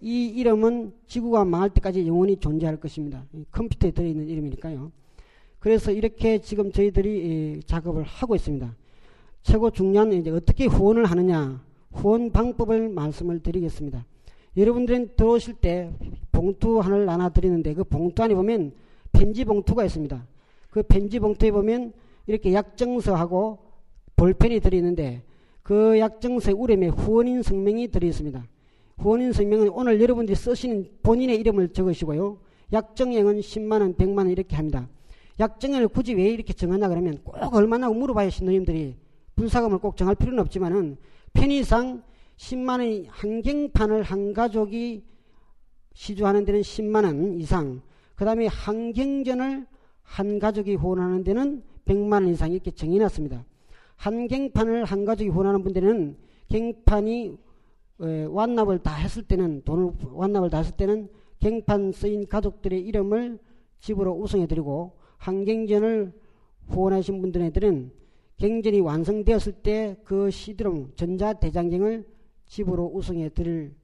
[0.00, 3.26] 이 이름은 지구가 망할 때까지 영원히 존재할 것입니다.
[3.50, 4.92] 컴퓨터에 들어있는 이름이니까요.
[5.58, 8.74] 그래서 이렇게 지금 저희들이 작업을 하고 있습니다.
[9.42, 11.62] 최고 중요한 이제 어떻게 후원을 하느냐
[11.92, 14.06] 후원 방법을 말씀을 드리겠습니다.
[14.56, 15.92] 여러분들은 들어오실 때
[16.38, 18.70] 봉투 하나를 나눠 드리는데 그 봉투 안에 보면
[19.12, 20.24] 편지 봉투가 있습니다.
[20.70, 21.92] 그 편지 봉투에 보면
[22.28, 23.58] 이렇게 약정서하고
[24.14, 25.24] 볼펜이 들어있는데
[25.64, 28.46] 그 약정서의 우름에 후원인 성명이 들어있습니다.
[28.98, 32.38] 후원인 성명은 오늘 여러분들이 쓰시는 본인의 이름을 적으시고요.
[32.72, 34.88] 약정액은 10만원, 100만원 이렇게 합니다.
[35.40, 38.94] 약정액을 굳이 왜 이렇게 정하냐 그러면 꼭 얼마나 물어봐야 신도님들이
[39.34, 40.98] 분사금을 꼭 정할 필요는 없지만은
[41.32, 42.04] 편의상
[42.36, 45.02] 10만원 한경판을 한 가족이
[45.98, 47.82] 시주하는 데는 10만 원 이상
[48.14, 49.66] 그 다음에 한경전을
[50.02, 53.44] 한 가족이 후원하는 데는 100만 원 이상 이렇게 정해놨습니다.
[53.96, 56.16] 한경판을 한 가족이 후원하는 분들은
[56.50, 57.36] 갱판이
[58.28, 61.08] 완납을 다 했을 때는 돈을 완납을 다 했을 때는
[61.40, 63.40] 갱판 쓰인 가족들의 이름을
[63.80, 66.12] 집으로 우승해드리고 한경전을
[66.68, 67.90] 후원하신 분들한테는
[68.36, 72.06] 경전이 완성되었을 때 그 시드롬 전자대장경을
[72.46, 73.74] 집으로 우승해 드릴,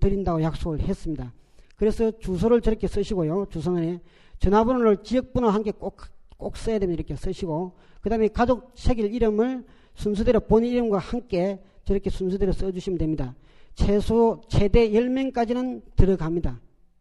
[0.00, 1.32] 드린다고 약속을 했습니다.
[1.76, 3.46] 그래서 주소를 저렇게 쓰시고요.
[3.50, 4.00] 주소는
[4.38, 5.96] 전화번호를 지역번호 한 개 꼭,
[6.36, 7.00] 꼭 써야 됩니다.
[7.00, 7.72] 이렇게 쓰시고.
[8.00, 13.34] 그 다음에 가족 새길 이름을 순서대로 본인 이름과 함께 저렇게 순서대로 써주시면 됩니다.
[13.74, 16.60] 최소, 최대 10명까지는 들어갑니다.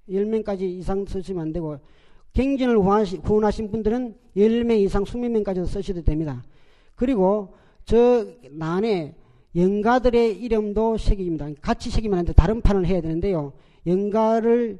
[0.09, 1.77] 10명까지 이상 쓰시면 안 되고,
[2.33, 6.43] 갱진을 후원하신 분들은 10명 이상 20명까지 쓰셔도 됩니다.
[6.95, 7.53] 그리고
[7.85, 9.15] 저 난에
[9.55, 11.49] 영가들의 이름도 새깁니다.
[11.61, 12.33] 같이 새기면 안 돼.
[12.33, 13.53] 다른 판을 해야 되는데요.
[13.85, 14.79] 영가를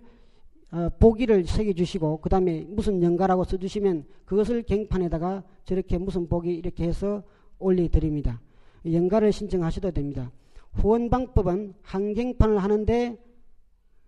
[0.71, 7.23] 어, 보기를 새겨주시고 그 다음에 무슨 영가라고 써주시면 그것을 갱판에다가 저렇게 무슨 보기 이렇게 해서
[7.59, 8.39] 올려드립니다.
[8.85, 10.31] 영가를 신청하셔도 됩니다.
[10.71, 13.17] 후원 방법은 한경판을 하는데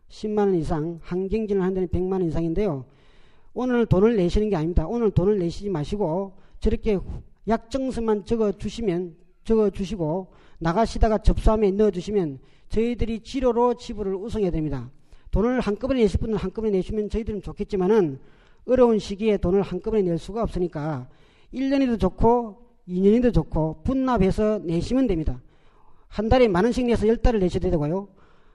[0.07, 2.85] 10만원 이상, 한경진을 하는 데는 100만원 이상인데요.
[3.53, 4.87] 오늘 돈을 내시는 게 아닙니다.
[4.87, 6.97] 오늘 돈을 내시지 마시고 저렇게
[7.47, 10.31] 약정서만 적어 주시면 적어 주시고
[10.63, 12.39] 나가시다가 접수함에 넣어 주시면
[12.69, 14.89] 저희들이 지로로 지불을 우승해야 됩니다.
[15.31, 18.19] 돈을 한꺼번에 내실 분은 한꺼번에 내시면 저희들은 좋겠지만은
[18.65, 21.07] 어려운 시기에 돈을 한꺼번에 낼 수가 없으니까
[21.53, 25.41] 1년이도 좋고 2년이도 좋고 분납해서 내시면 됩니다.
[26.07, 28.07] 한 달에 만 원씩 내서 10달을 내셔도 되고요.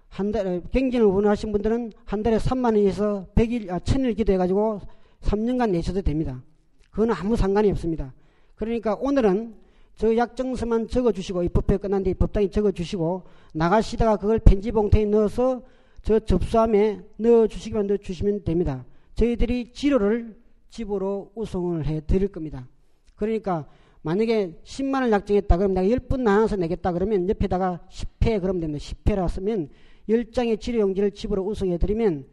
[0.09, 4.81] 한 달에 경진을 원하신 분들은 한 달에 3만 원에서 100일, 아, 1000일 기도해 가지고
[5.23, 6.43] 3년간 내셔도 됩니다.
[6.91, 8.15] 그건 아무 상관이 없습니다.
[8.55, 9.55] 그러니까 오늘은
[9.99, 15.63] 저 약정서만 적어주시고 입법회 끝난 뒤에 법당에 적어주시고 나가시다가 그걸 편지 봉투에 넣어서
[16.03, 18.87] 저 접수함에 넣어주시기만 넣어주시면 됩니다.
[19.17, 20.37] 저희들이 지로를
[20.71, 22.69] 집으로 우송을 해 드릴 겁니다.
[23.17, 23.67] 그러니까
[24.03, 28.85] 만약에 10만을 약정했다 그러면 내가 10분 나눠서 내겠다 그러면 옆에다가 10회 그러면 됩니다.
[28.85, 29.69] 10회라 쓰면
[30.09, 32.25] 10장의 치료용지를 집으로 우승해 드리면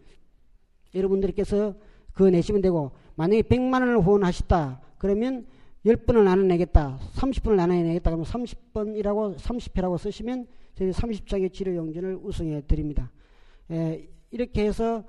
[0.93, 1.73] 여러분들께서
[2.13, 5.47] 그거 내시면 되고 만약에 100만 원을 후원하셨다 그러면
[5.85, 13.11] 10번을 나눠내겠다 30번을 나눠내겠다 그러면 30번이라고 30회라고 쓰시면 저희 30장의 치료용지를 우승해 드립니다.
[13.71, 15.03] 에, 이렇게 해서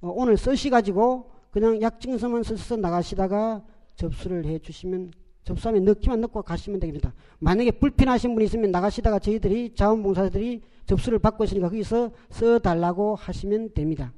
[0.00, 3.62] 어, 오늘 쓰시 가지고 그냥 약증서만 써서 나가시다가
[3.94, 5.12] 접수를 해 주시면
[5.44, 7.14] 접수함에 넣기만 넣고 가시면 됩니다.
[7.38, 14.12] 만약에 불편하신 분이 있으면 나가시다가 저희들이 자원봉사들이 접수를 받고 있으니까 거기서 써달라고 하시면 됩니다.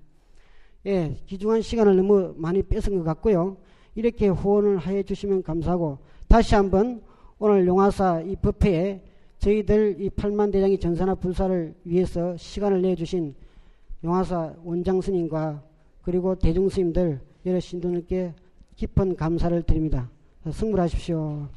[0.87, 3.57] 예, 귀중한 시간을 너무 많이 뺏은 것 같고요.
[3.95, 7.03] 이렇게 후원을 해 주시면 감사하고 다시 한번
[7.39, 9.01] 오늘 용화사 이 법회에
[9.39, 13.35] 저희들 이 8만 대장이 전사나 불사를 위해서 시간을 내 주신
[14.03, 15.63] 용화사 원장 스님과
[16.03, 18.33] 그리고 대중 스님들 여러 신도님께
[18.77, 20.11] 깊은 감사를 드립니다.
[20.51, 21.49] 승불하십시오.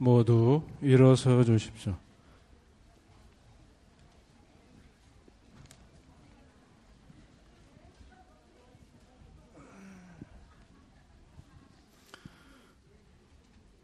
[0.00, 1.94] 모두 일어서 주십시오.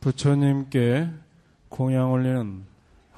[0.01, 1.11] 부처님께
[1.69, 2.64] 공양 올리는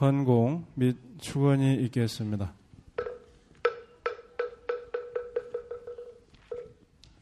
[0.00, 2.52] 헌공 및 축원이 있겠습니다.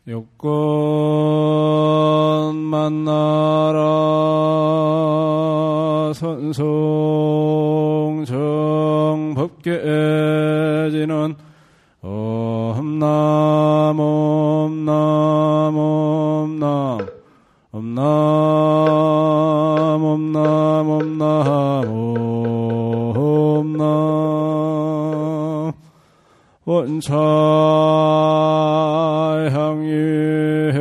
[0.08, 0.54] 여건
[2.56, 3.76] 만나라
[6.14, 6.44] 선송정
[9.34, 11.34] 법계지는
[12.02, 17.06] 엄남 엄남 엄남
[17.72, 18.06] 엄남
[20.02, 21.84] 엄남 엄남
[23.16, 23.86] 엄남
[26.64, 27.16] 원차
[29.52, 30.76] 향유해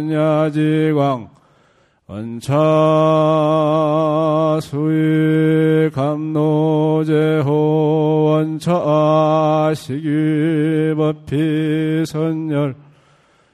[0.00, 1.28] 반야지광
[2.06, 2.56] 원차
[4.62, 7.50] 수익 감노제호
[8.24, 11.36] 원차 시기법피
[12.06, 12.74] 선열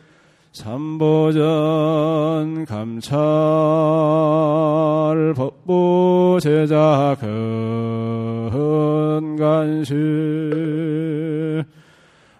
[0.52, 1.44] 삼보전
[2.64, 3.18] 감찰
[5.36, 7.14] 법부 제자
[9.20, 9.94] 근간시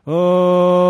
[0.07, 0.86] 언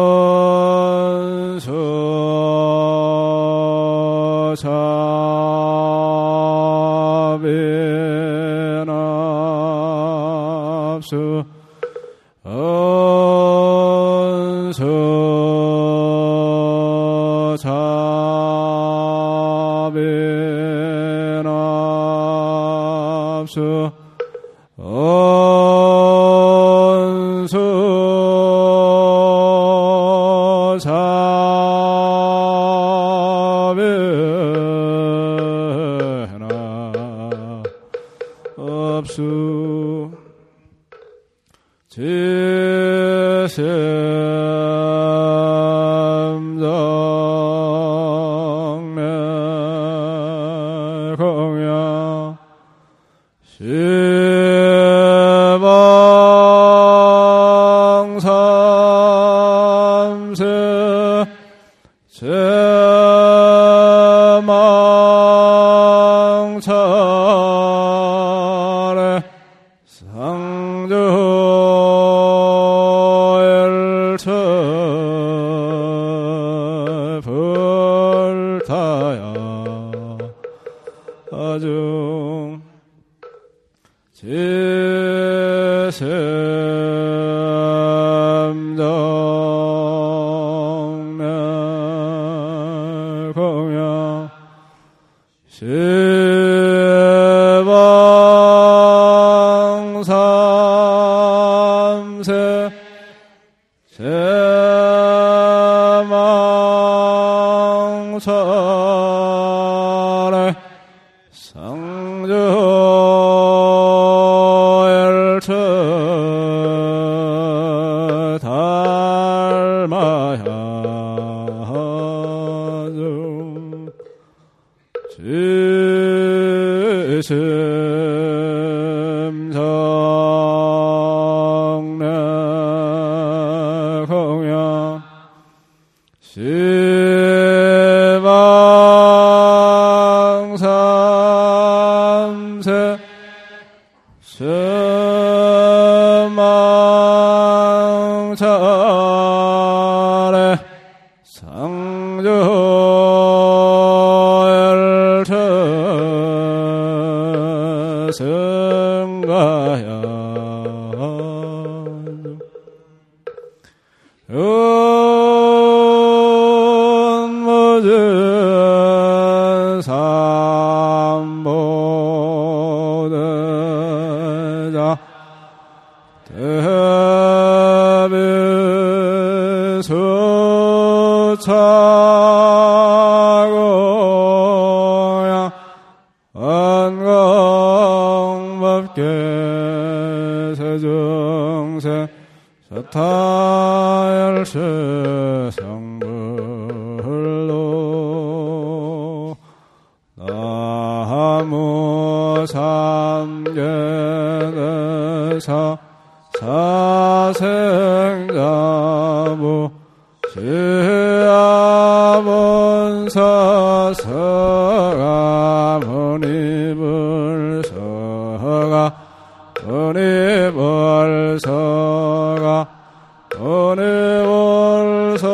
[224.24, 225.28] 월사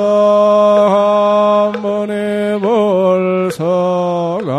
[1.74, 4.52] 한번에 벌서가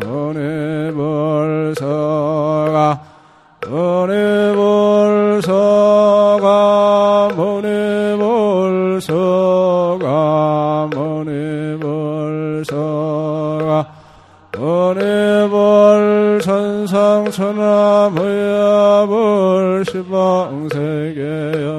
[0.00, 3.00] 번에 벌서가
[3.60, 6.48] 번에 벌서가
[7.36, 10.08] 번에 벌서가
[10.92, 13.86] 번에 벌서가
[14.52, 21.77] 번에 벌 천상천하 무야벌 시방세계여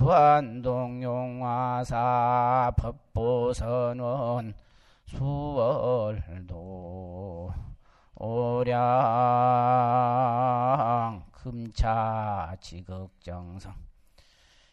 [0.00, 4.54] 인천시 주안동 용화사 법보선원
[5.04, 6.32] 수월도
[8.14, 8.74] 오량
[11.30, 13.74] 금차 지극정성.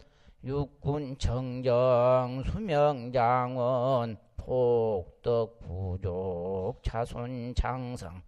[0.44, 8.22] 육군 정정 수명장원 폭덕 부족 자손 장성.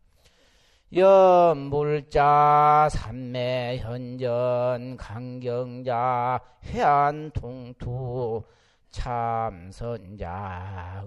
[0.94, 8.44] 연불자 삼매 현전 강경자 해안 통투
[8.90, 10.22] 참선자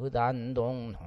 [0.01, 0.99] 의단동로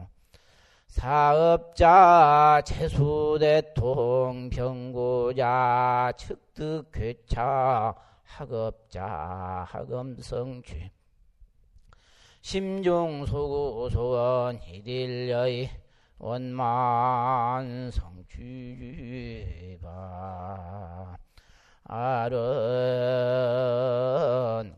[0.98, 7.94] 사업자 재수대통 병고자 측득괴차
[8.24, 10.90] 학업자 학음성취
[12.42, 13.80] 심중소구소원
[14.64, 15.70] 이딜려이
[16.18, 16.88] 원만성취바.
[21.84, 22.42] 아른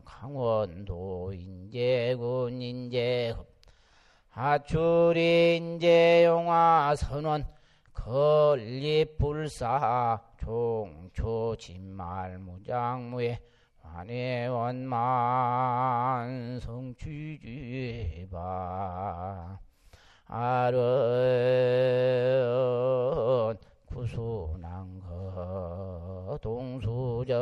[0.04, 3.49] 강원도 인제군 인제읍
[4.40, 7.46] 하출 인제용화 선원
[7.92, 9.38] 건립불사
[10.38, 13.38] 종초 진말 무장무에
[13.82, 14.88] 환해원만
[16.60, 18.38] 성취지바.
[20.24, 20.78] 아른
[23.84, 25.18] 구순한거
[26.40, 27.34] 동수정업대중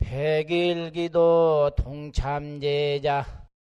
[0.00, 3.39] 백일기도 동참제자